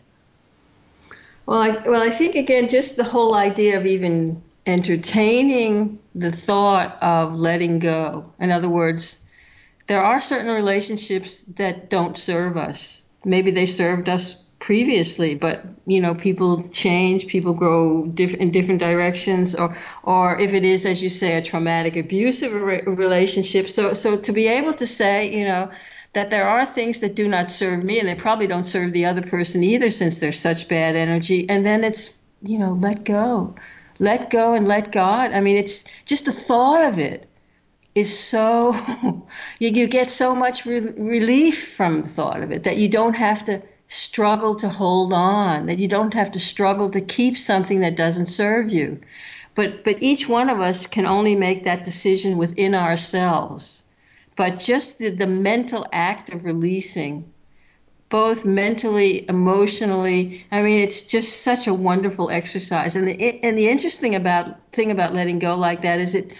Well, 1.47 1.61
I, 1.61 1.69
well, 1.89 2.03
I 2.03 2.11
think 2.11 2.35
again, 2.35 2.69
just 2.69 2.97
the 2.97 3.05
whole 3.05 3.35
idea 3.35 3.79
of 3.79 3.87
even 3.87 4.43
entertaining 4.67 6.01
the 6.15 6.33
thought 6.33 7.03
of 7.03 7.39
letting 7.39 7.79
go. 7.79 8.33
In 8.39 8.51
other 8.51 8.69
words, 8.69 9.25
there 9.87 10.03
are 10.03 10.19
certain 10.19 10.53
relationships 10.53 11.41
that 11.57 11.89
don't 11.89 12.19
serve 12.19 12.57
us. 12.57 13.05
Maybe 13.25 13.53
they 13.53 13.67
served 13.67 14.09
us 14.09 14.43
previously, 14.59 15.35
but 15.35 15.65
you 15.87 16.01
know, 16.01 16.15
people 16.15 16.65
change, 16.69 17.27
people 17.27 17.53
grow 17.53 18.07
diff- 18.07 18.35
in 18.35 18.51
different 18.51 18.81
directions, 18.81 19.55
or 19.55 19.77
or 20.03 20.39
if 20.39 20.55
it 20.55 20.65
is, 20.65 20.87
as 20.87 21.03
you 21.03 21.09
say, 21.09 21.37
a 21.37 21.43
traumatic, 21.43 21.97
abusive 21.97 22.53
re- 22.53 22.83
relationship. 22.87 23.69
So, 23.69 23.93
so 23.93 24.17
to 24.19 24.33
be 24.33 24.49
able 24.49 24.75
to 24.75 24.87
say, 24.87 25.37
you 25.37 25.45
know 25.45 25.71
that 26.17 26.31
there 26.31 26.49
are 26.49 26.65
things 26.65 27.01
that 27.01 27.15
do 27.15 27.29
not 27.29 27.51
serve 27.51 27.85
me 27.85 28.01
and 28.01 28.09
they 28.09 28.15
probably 28.15 28.47
don't 28.47 28.65
serve 28.65 28.91
the 28.95 29.05
other 29.05 29.21
person 29.21 29.63
either 29.63 29.91
since 29.91 30.19
there's 30.19 30.41
such 30.41 30.67
bad 30.67 30.97
energy 30.97 31.47
and 31.51 31.65
then 31.65 31.85
it's 31.85 32.15
you 32.41 32.59
know 32.59 32.73
let 32.73 33.05
go 33.05 33.55
let 33.99 34.31
go 34.31 34.55
and 34.55 34.67
let 34.67 34.91
god 34.93 35.33
i 35.33 35.41
mean 35.41 35.57
it's 35.57 35.85
just 36.07 36.25
the 36.25 36.33
thought 36.33 36.83
of 36.83 36.99
it 36.99 37.29
is 37.95 38.19
so 38.19 38.75
you, 39.59 39.69
you 39.69 39.87
get 39.87 40.11
so 40.11 40.35
much 40.35 40.65
re- 40.65 40.95
relief 40.97 41.77
from 41.77 42.01
the 42.01 42.09
thought 42.09 42.43
of 42.43 42.51
it 42.51 42.63
that 42.65 42.79
you 42.79 42.89
don't 42.89 43.17
have 43.17 43.45
to 43.45 43.61
struggle 43.89 44.55
to 44.57 44.69
hold 44.69 45.13
on 45.13 45.67
that 45.67 45.79
you 45.79 45.89
don't 45.89 46.15
have 46.15 46.33
to 46.33 46.39
struggle 46.39 46.91
to 46.91 47.01
keep 47.01 47.37
something 47.37 47.81
that 47.81 47.97
doesn't 47.97 48.27
serve 48.27 48.73
you. 48.73 49.01
But 49.55 49.85
but 49.85 50.03
each 50.03 50.29
one 50.29 50.51
of 50.51 50.61
us 50.61 50.87
can 50.87 51.07
only 51.07 51.35
make 51.35 51.65
that 51.65 51.85
decision 51.85 52.37
within 52.37 52.75
ourselves. 52.75 53.85
But 54.37 54.59
just 54.59 54.99
the, 54.99 55.09
the 55.11 55.27
mental 55.27 55.87
act 55.93 56.31
of 56.31 56.45
releasing 56.45 57.33
both 58.09 58.45
mentally 58.45 59.29
emotionally 59.29 60.47
i 60.53 60.63
mean 60.63 60.79
it's 60.79 61.03
just 61.05 61.43
such 61.43 61.67
a 61.67 61.75
wonderful 61.75 62.31
exercise. 62.31 62.97
And 62.97 63.09
the, 63.09 63.45
and 63.45 63.59
the 63.59 63.69
interesting 63.69 64.15
about 64.15 64.73
thing 64.73 64.91
about 64.91 65.15
letting 65.15 65.39
go 65.39 65.57
like 65.57 65.83
that 65.83 65.99
is 65.99 66.15
it 66.15 66.35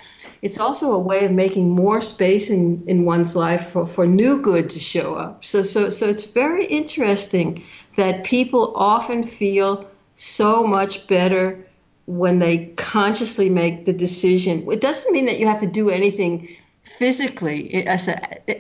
it's 0.47 0.61
also 0.61 0.93
a 0.93 0.99
way 1.01 1.25
of 1.25 1.33
making 1.33 1.71
more 1.71 2.01
space 2.01 2.51
in, 2.51 2.85
in 2.87 3.05
one's 3.05 3.35
life 3.35 3.71
for, 3.71 3.85
for 3.85 4.07
new 4.07 4.41
good 4.41 4.71
to 4.71 4.79
show 4.79 5.17
up. 5.17 5.45
So 5.45 5.63
so 5.63 5.89
so 5.89 6.07
it's 6.07 6.27
very 6.31 6.65
interesting 6.65 7.65
that 7.97 8.23
people 8.23 8.73
often 8.77 9.25
feel 9.25 9.91
so 10.15 10.65
much 10.65 11.09
better 11.09 11.67
when 12.07 12.39
they 12.39 12.67
consciously 12.77 13.51
make 13.51 13.87
the 13.87 13.93
decision. 13.93 14.71
It 14.71 14.81
doesn't 14.81 15.13
mean 15.13 15.27
that 15.27 15.41
you 15.41 15.49
have 15.49 15.63
to 15.63 15.67
do 15.67 15.91
anything 15.91 16.49
physically 16.85 17.85
as 17.85 18.07
a, 18.07 18.17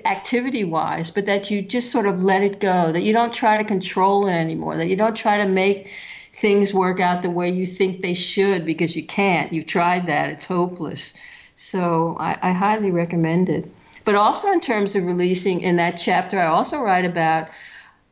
activity 0.08 0.64
wise 0.64 1.12
but 1.12 1.26
that 1.26 1.48
you 1.52 1.62
just 1.62 1.92
sort 1.92 2.06
of 2.06 2.24
let 2.24 2.42
it 2.42 2.58
go 2.58 2.90
that 2.90 3.04
you 3.04 3.12
don't 3.12 3.32
try 3.32 3.56
to 3.56 3.62
control 3.62 4.26
it 4.26 4.32
anymore 4.32 4.76
that 4.76 4.88
you 4.88 4.96
don't 4.96 5.14
try 5.14 5.36
to 5.38 5.46
make 5.46 5.88
things 6.32 6.74
work 6.74 6.98
out 6.98 7.22
the 7.22 7.30
way 7.30 7.48
you 7.48 7.64
think 7.64 8.02
they 8.02 8.14
should 8.14 8.66
because 8.66 8.96
you 8.96 9.06
can't. 9.06 9.52
You've 9.52 9.64
tried 9.78 10.08
that. 10.08 10.28
It's 10.30 10.44
hopeless 10.44 11.14
so 11.56 12.16
i, 12.20 12.38
I 12.40 12.52
highly 12.52 12.92
recommend 12.92 13.48
it 13.48 13.68
but 14.04 14.14
also 14.14 14.52
in 14.52 14.60
terms 14.60 14.94
of 14.94 15.04
releasing 15.04 15.62
in 15.62 15.76
that 15.76 15.92
chapter 15.92 16.38
i 16.38 16.46
also 16.46 16.80
write 16.80 17.04
about 17.04 17.48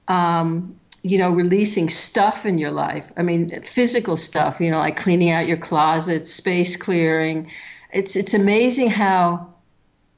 um, 0.08 0.78
you 1.04 1.18
know, 1.18 1.30
releasing 1.30 1.90
stuff 1.90 2.46
in 2.46 2.56
your 2.56 2.70
life. 2.70 3.12
I 3.14 3.22
mean, 3.22 3.60
physical 3.60 4.16
stuff, 4.16 4.58
you 4.58 4.70
know, 4.70 4.78
like 4.78 4.96
cleaning 4.96 5.30
out 5.30 5.46
your 5.46 5.58
closet, 5.58 6.26
space 6.26 6.76
clearing. 6.76 7.50
It's 7.92 8.16
it's 8.16 8.32
amazing 8.32 8.88
how 8.88 9.54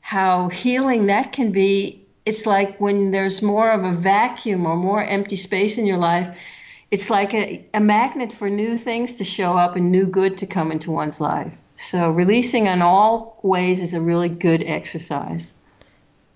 how 0.01 0.49
healing 0.49 1.07
that 1.07 1.33
can 1.33 1.51
be. 1.51 2.07
It's 2.25 2.47
like 2.47 2.81
when 2.81 3.11
there's 3.11 3.43
more 3.43 3.69
of 3.69 3.85
a 3.85 3.91
vacuum 3.91 4.65
or 4.65 4.77
more 4.77 5.03
empty 5.03 5.35
space 5.35 5.77
in 5.77 5.87
your 5.87 5.99
life, 5.99 6.41
it's 6.93 7.11
like 7.11 7.35
a, 7.35 7.67
a 7.75 7.81
magnet 7.81 8.33
for 8.33 8.49
new 8.49 8.77
things 8.77 9.17
to 9.17 9.25
show 9.25 9.57
up 9.57 9.75
and 9.75 9.91
new 9.91 10.07
good 10.07 10.39
to 10.39 10.47
come 10.47 10.71
into 10.71 10.93
one's 10.93 11.21
life. 11.21 11.57
So, 11.77 12.11
releasing 12.11 12.67
in 12.67 12.83
all 12.83 13.39
ways 13.43 13.83
is 13.83 13.95
a 13.95 14.01
really 14.01 14.29
good 14.29 14.63
exercise. 14.63 15.55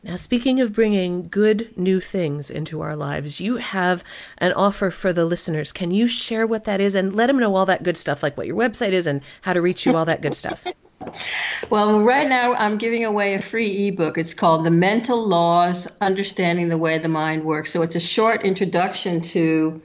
Now, 0.02 0.16
speaking 0.16 0.60
of 0.60 0.74
bringing 0.74 1.24
good 1.24 1.76
new 1.76 2.00
things 2.00 2.50
into 2.50 2.80
our 2.80 2.96
lives, 2.96 3.40
you 3.40 3.56
have 3.56 4.02
an 4.38 4.52
offer 4.52 4.90
for 4.90 5.12
the 5.12 5.26
listeners. 5.26 5.72
Can 5.72 5.90
you 5.90 6.08
share 6.08 6.46
what 6.46 6.64
that 6.64 6.80
is 6.80 6.94
and 6.94 7.14
let 7.14 7.26
them 7.26 7.38
know 7.38 7.54
all 7.54 7.66
that 7.66 7.82
good 7.82 7.98
stuff, 7.98 8.22
like 8.22 8.36
what 8.36 8.46
your 8.46 8.56
website 8.56 8.92
is 8.92 9.06
and 9.06 9.20
how 9.42 9.52
to 9.52 9.60
reach 9.60 9.84
you, 9.84 9.94
all 9.94 10.06
that 10.06 10.22
good 10.22 10.34
stuff? 10.34 10.66
Well, 11.70 12.00
right 12.00 12.28
now 12.28 12.54
I'm 12.54 12.78
giving 12.78 13.04
away 13.04 13.34
a 13.34 13.40
free 13.40 13.88
ebook. 13.88 14.18
It's 14.18 14.34
called 14.34 14.64
The 14.64 14.72
Mental 14.72 15.22
Laws 15.22 15.86
Understanding 16.00 16.68
the 16.68 16.78
Way 16.78 16.98
the 16.98 17.08
Mind 17.08 17.44
Works. 17.44 17.70
So 17.70 17.82
it's 17.82 17.94
a 17.94 18.00
short 18.00 18.44
introduction 18.44 19.20
to 19.20 19.80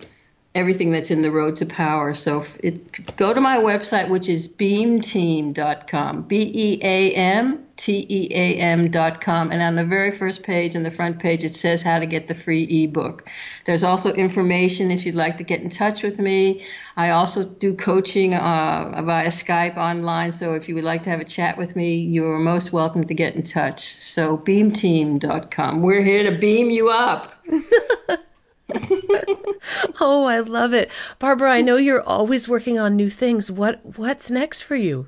everything 0.55 0.91
that's 0.91 1.11
in 1.11 1.21
the 1.21 1.29
Road 1.29 1.57
to 1.57 1.65
Power. 1.65 2.13
So 2.13 2.43
it, 2.63 3.15
go 3.17 3.33
to 3.33 3.41
my 3.41 3.57
website, 3.57 4.09
which 4.09 4.29
is 4.29 4.47
beamteam.com, 4.47 6.23
B 6.23 6.51
E 6.55 6.79
A 6.81 7.13
M 7.13 7.65
T 7.75 8.05
E 8.09 8.29
A 8.31 8.55
M.com. 8.55 9.51
And 9.51 9.61
on 9.61 9.75
the 9.75 9.83
very 9.83 10.11
first 10.11 10.43
page, 10.43 10.75
on 10.75 10.83
the 10.83 10.91
front 10.91 11.19
page, 11.19 11.43
it 11.43 11.49
says 11.49 11.83
how 11.83 11.99
to 11.99 12.05
get 12.05 12.29
the 12.29 12.33
free 12.33 12.63
ebook. 12.63 13.27
There's 13.65 13.83
also 13.83 14.13
information 14.13 14.91
if 14.91 15.05
you'd 15.05 15.15
like 15.15 15.37
to 15.37 15.43
get 15.43 15.59
in 15.61 15.69
touch 15.69 16.01
with 16.01 16.19
me. 16.19 16.65
I 16.95 17.09
also 17.09 17.43
do 17.43 17.75
coaching 17.75 18.33
uh, 18.33 19.01
via 19.03 19.27
Skype 19.27 19.75
online. 19.75 20.31
So 20.31 20.53
if 20.53 20.69
you 20.69 20.75
would 20.75 20.85
like 20.85 21.03
to 21.03 21.09
have 21.09 21.19
a 21.19 21.25
chat 21.25 21.57
with 21.57 21.75
me, 21.75 21.97
you 21.97 22.25
are 22.27 22.39
most 22.39 22.71
welcome 22.71 23.03
to 23.03 23.13
get 23.13 23.35
in 23.35 23.43
touch. 23.43 23.81
So 23.81 24.37
beamteam.com. 24.37 25.81
We're 25.81 26.03
here 26.03 26.31
to 26.31 26.37
beam 26.37 26.69
you 26.69 26.89
up. 26.89 27.45
oh, 30.01 30.25
I 30.25 30.39
love 30.39 30.73
it. 30.73 30.89
Barbara, 31.19 31.51
I 31.51 31.61
know 31.61 31.77
you're 31.77 32.01
always 32.01 32.47
working 32.47 32.79
on 32.79 32.95
new 32.95 33.09
things. 33.09 33.51
What 33.51 33.97
what's 33.97 34.31
next 34.31 34.61
for 34.61 34.75
you? 34.75 35.07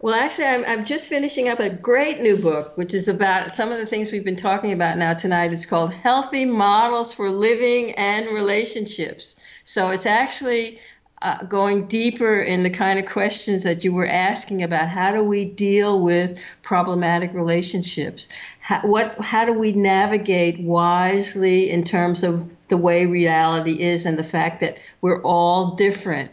Well, 0.00 0.14
actually, 0.14 0.46
I'm, 0.46 0.64
I'm 0.64 0.84
just 0.84 1.08
finishing 1.08 1.48
up 1.48 1.58
a 1.58 1.68
great 1.68 2.20
new 2.20 2.36
book, 2.36 2.78
which 2.78 2.94
is 2.94 3.08
about 3.08 3.56
some 3.56 3.72
of 3.72 3.78
the 3.78 3.86
things 3.86 4.12
we've 4.12 4.24
been 4.24 4.36
talking 4.36 4.72
about 4.72 4.96
now 4.96 5.14
tonight. 5.14 5.52
It's 5.52 5.66
called 5.66 5.92
Healthy 5.92 6.44
Models 6.44 7.14
for 7.14 7.30
Living 7.30 7.92
and 7.92 8.26
Relationships. 8.26 9.42
So 9.64 9.90
it's 9.90 10.06
actually 10.06 10.78
uh, 11.20 11.42
going 11.44 11.86
deeper 11.86 12.40
in 12.40 12.62
the 12.62 12.70
kind 12.70 12.98
of 12.98 13.06
questions 13.06 13.64
that 13.64 13.84
you 13.84 13.92
were 13.92 14.06
asking 14.06 14.62
about 14.62 14.88
how 14.88 15.10
do 15.12 15.22
we 15.22 15.44
deal 15.44 16.00
with 16.00 16.44
problematic 16.62 17.34
relationships? 17.34 18.28
How, 18.60 18.80
what 18.82 19.18
how 19.18 19.44
do 19.44 19.52
we 19.52 19.72
navigate 19.72 20.60
wisely 20.60 21.70
in 21.70 21.82
terms 21.82 22.22
of 22.22 22.56
the 22.68 22.76
way 22.76 23.06
reality 23.06 23.80
is 23.80 24.06
and 24.06 24.18
the 24.18 24.22
fact 24.22 24.60
that 24.60 24.78
we're 25.00 25.22
all 25.22 25.74
different? 25.74 26.30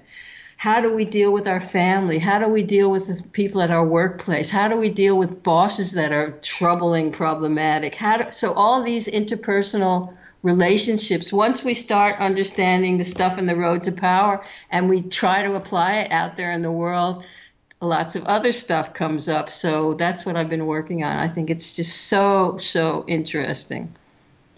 How 0.57 0.81
do 0.81 0.93
we 0.93 1.03
deal 1.03 1.33
with 1.33 1.47
our 1.47 1.59
family? 1.59 2.17
How 2.17 2.39
do 2.39 2.47
we 2.47 2.63
deal 2.63 2.89
with 2.89 3.07
the 3.07 3.27
people 3.29 3.61
at 3.61 3.71
our 3.71 3.85
workplace? 3.85 4.49
How 4.49 4.67
do 4.67 4.77
we 4.77 4.89
deal 4.89 5.17
with 5.17 5.43
bosses 5.43 5.91
that 5.93 6.11
are 6.11 6.31
troubling 6.41 7.11
problematic? 7.11 7.95
How 7.95 8.17
do, 8.17 8.31
so 8.31 8.53
all 8.53 8.81
these 8.81 9.07
interpersonal 9.07 10.15
relationships. 10.45 11.33
Once 11.33 11.63
we 11.63 11.73
start 11.73 12.19
understanding 12.19 12.97
the 12.97 13.03
stuff 13.03 13.39
in 13.39 13.47
the 13.47 13.55
roads 13.55 13.87
of 13.87 13.97
power 13.97 14.45
and 14.69 14.87
we 14.87 15.01
try 15.01 15.41
to 15.41 15.55
apply 15.55 15.95
it 15.95 16.11
out 16.11 16.37
there 16.37 16.51
in 16.51 16.61
the 16.61 16.71
world, 16.71 17.25
lots 17.81 18.15
of 18.15 18.23
other 18.25 18.51
stuff 18.51 18.93
comes 18.93 19.27
up. 19.27 19.49
So 19.49 19.95
that's 19.95 20.23
what 20.23 20.37
I've 20.37 20.47
been 20.47 20.67
working 20.67 21.03
on. 21.03 21.17
I 21.17 21.27
think 21.27 21.49
it's 21.49 21.75
just 21.75 22.07
so, 22.07 22.57
so 22.57 23.03
interesting. 23.07 23.91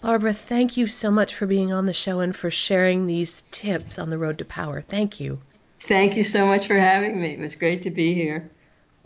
Barbara, 0.02 0.34
thank 0.34 0.76
you 0.76 0.86
so 0.86 1.10
much 1.10 1.34
for 1.34 1.46
being 1.46 1.72
on 1.72 1.86
the 1.86 1.94
show 1.94 2.20
and 2.20 2.36
for 2.36 2.50
sharing 2.50 3.06
these 3.06 3.42
tips 3.50 3.98
on 3.98 4.10
the 4.10 4.18
road 4.18 4.36
to 4.38 4.44
power. 4.44 4.82
Thank 4.82 5.18
you. 5.18 5.40
Thank 5.80 6.16
you 6.16 6.22
so 6.22 6.46
much 6.46 6.66
for 6.66 6.76
having 6.76 7.18
me. 7.18 7.30
It 7.30 7.40
was 7.40 7.56
great 7.56 7.82
to 7.82 7.90
be 7.90 8.12
here. 8.12 8.50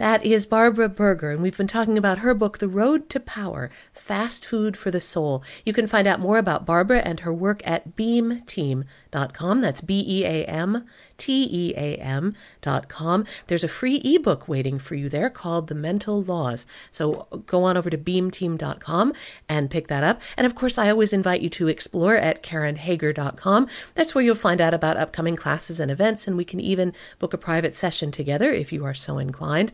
That 0.03 0.27
is 0.27 0.47
Barbara 0.47 0.89
Berger, 0.89 1.31
and 1.31 1.41
we've 1.41 1.57
been 1.57 1.69
talking 1.69 1.97
about 1.97 2.19
her 2.19 2.35
book, 2.35 2.59
The 2.59 2.67
Road 2.67 3.09
to 3.11 3.21
Power 3.21 3.71
Fast 3.93 4.45
Food 4.45 4.77
for 4.77 4.91
the 4.91 5.01
Soul. 5.01 5.45
You 5.65 5.73
can 5.73 5.87
find 5.87 6.09
out 6.09 6.19
more 6.19 6.39
about 6.39 6.67
Barbara 6.67 6.99
and 6.99 7.21
her 7.21 7.33
work 7.33 7.63
at 7.65 7.95
beamteam.com. 7.95 9.61
That's 9.61 9.81
B 9.81 10.05
E 10.05 10.25
A 10.25 10.45
M 10.45 10.87
T 11.23 11.47
E 11.49 11.73
A 11.77 11.95
M.com. 11.99 13.25
There's 13.47 13.63
a 13.63 13.69
free 13.69 14.01
ebook 14.05 14.49
waiting 14.49 14.81
for 14.81 14.97
you 14.97 15.09
there 15.09 15.31
called 15.31 15.69
The 15.69 15.75
Mental 15.77 16.21
Laws. 16.21 16.67
So 16.91 17.29
go 17.47 17.63
on 17.63 17.77
over 17.77 17.89
to 17.89 17.97
beamteam.com 17.97 19.13
and 19.49 19.71
pick 19.71 19.87
that 19.87 20.03
up. 20.03 20.21
And 20.37 20.47
of 20.49 20.57
course, 20.57 20.79
I 20.79 20.91
always 20.91 21.13
invite 21.13 21.41
you 21.41 21.49
to 21.51 21.69
explore 21.69 22.17
at 22.17 22.43
KarenHager.com. 22.43 23.69
That's 23.95 24.17
where 24.17 24.25
you'll 24.25 24.35
find 24.35 24.61
out 24.61 24.75
about 24.75 24.97
upcoming 24.97 25.37
classes 25.37 25.79
and 25.79 25.93
events, 25.93 26.27
and 26.27 26.37
we 26.37 26.45
can 26.45 26.59
even 26.59 26.93
book 27.21 27.33
a 27.33 27.39
private 27.39 27.77
session 27.77 28.11
together 28.11 28.51
if 28.51 28.73
you 28.73 28.85
are 28.85 28.93
so 28.93 29.19
inclined. 29.19 29.71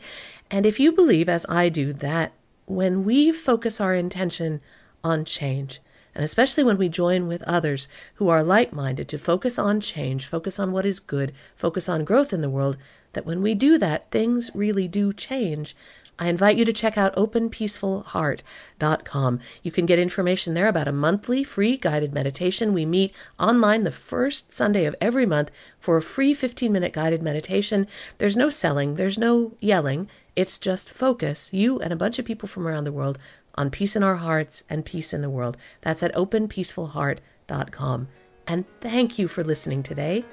And 0.51 0.67
if 0.67 0.79
you 0.79 0.93
believe, 0.93 1.31
as 1.31 1.47
I 1.49 1.71
do, 1.71 1.95
that 1.95 2.35
when 2.67 3.05
we 3.07 3.33
focus 3.33 3.81
our 3.81 3.95
intention 3.95 4.61
on 5.03 5.25
change, 5.25 5.81
and 6.19 6.25
especially 6.25 6.65
when 6.65 6.79
we 6.79 6.89
join 6.89 7.29
with 7.29 7.45
others 7.45 7.87
who 8.17 8.29
are 8.29 8.43
like 8.43 8.73
minded 8.73 9.07
to 9.07 9.19
focus 9.19 9.57
on 9.57 9.81
change, 9.81 10.27
focus 10.27 10.59
on 10.59 10.73
what 10.73 10.85
is 10.85 10.99
good, 10.99 11.33
focus 11.55 11.89
on 11.89 12.05
growth 12.05 12.33
in 12.33 12.41
the 12.41 12.51
world, 12.51 12.77
that 13.13 13.25
when 13.25 13.41
we 13.41 13.55
do 13.55 13.79
that, 13.79 14.11
things 14.11 14.51
really 14.53 14.89
do 14.89 15.13
change. 15.13 15.77
I 16.19 16.27
invite 16.27 16.57
you 16.57 16.65
to 16.65 16.73
check 16.73 16.99
out 16.99 17.15
openpeacefulheart.com. 17.15 19.41
You 19.63 19.71
can 19.71 19.87
get 19.87 20.01
information 20.01 20.55
there 20.55 20.67
about 20.67 20.89
a 20.89 20.93
monthly 20.93 21.45
free 21.45 21.77
guided 21.77 22.13
meditation. 22.13 22.75
We 22.75 22.85
meet 22.85 23.13
online 23.39 23.85
the 23.85 23.93
first 23.93 24.53
Sunday 24.53 24.87
of 24.87 24.97
every 25.01 25.25
month 25.25 25.53
for 25.79 25.97
a 25.97 26.03
free 26.03 26.35
15 26.35 26.73
minute 26.73 26.93
guided 26.93 27.23
meditation. 27.23 27.87
There's 28.17 28.37
no 28.37 28.51
selling, 28.51 28.97
there's 28.97 29.19
no 29.19 29.53
yelling. 29.61 30.09
It's 30.35 30.59
just 30.59 30.91
focus, 30.91 31.53
you 31.53 31.79
and 31.79 31.93
a 31.93 31.97
bunch 31.97 32.19
of 32.19 32.25
people 32.25 32.49
from 32.49 32.67
around 32.67 32.83
the 32.83 32.93
world, 32.93 33.21
on 33.59 33.71
peace 33.71 33.97
in 33.97 34.05
our 34.05 34.15
hearts 34.17 34.63
and 34.71 34.85
peace 34.85 35.13
in 35.13 35.21
the 35.21 35.29
world. 35.29 35.57
That's 35.81 36.03
at 36.05 36.15
openpeacefulheart.com. 36.15 38.09
And 38.47 38.65
thank 38.81 39.19
you 39.19 39.27
for 39.27 39.43
listening 39.43 39.83
today. 39.83 40.25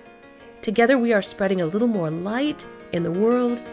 Together 0.61 0.97
we 0.97 1.11
are 1.11 1.23
spreading 1.23 1.59
a 1.59 1.65
little 1.65 1.87
more 1.87 2.11
light 2.11 2.65
in 2.91 3.03
the 3.03 3.11
world, 3.11 3.63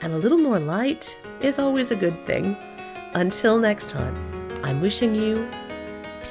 and 0.00 0.14
a 0.14 0.18
little 0.18 0.38
more 0.38 0.58
light 0.58 1.16
is 1.40 1.58
always 1.58 1.90
a 1.90 1.96
good 1.96 2.26
thing. 2.26 2.56
Until 3.14 3.58
next 3.58 3.90
time, 3.90 4.16
I'm 4.64 4.80
wishing 4.80 5.14
you 5.14 5.46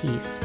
peace. 0.01 0.41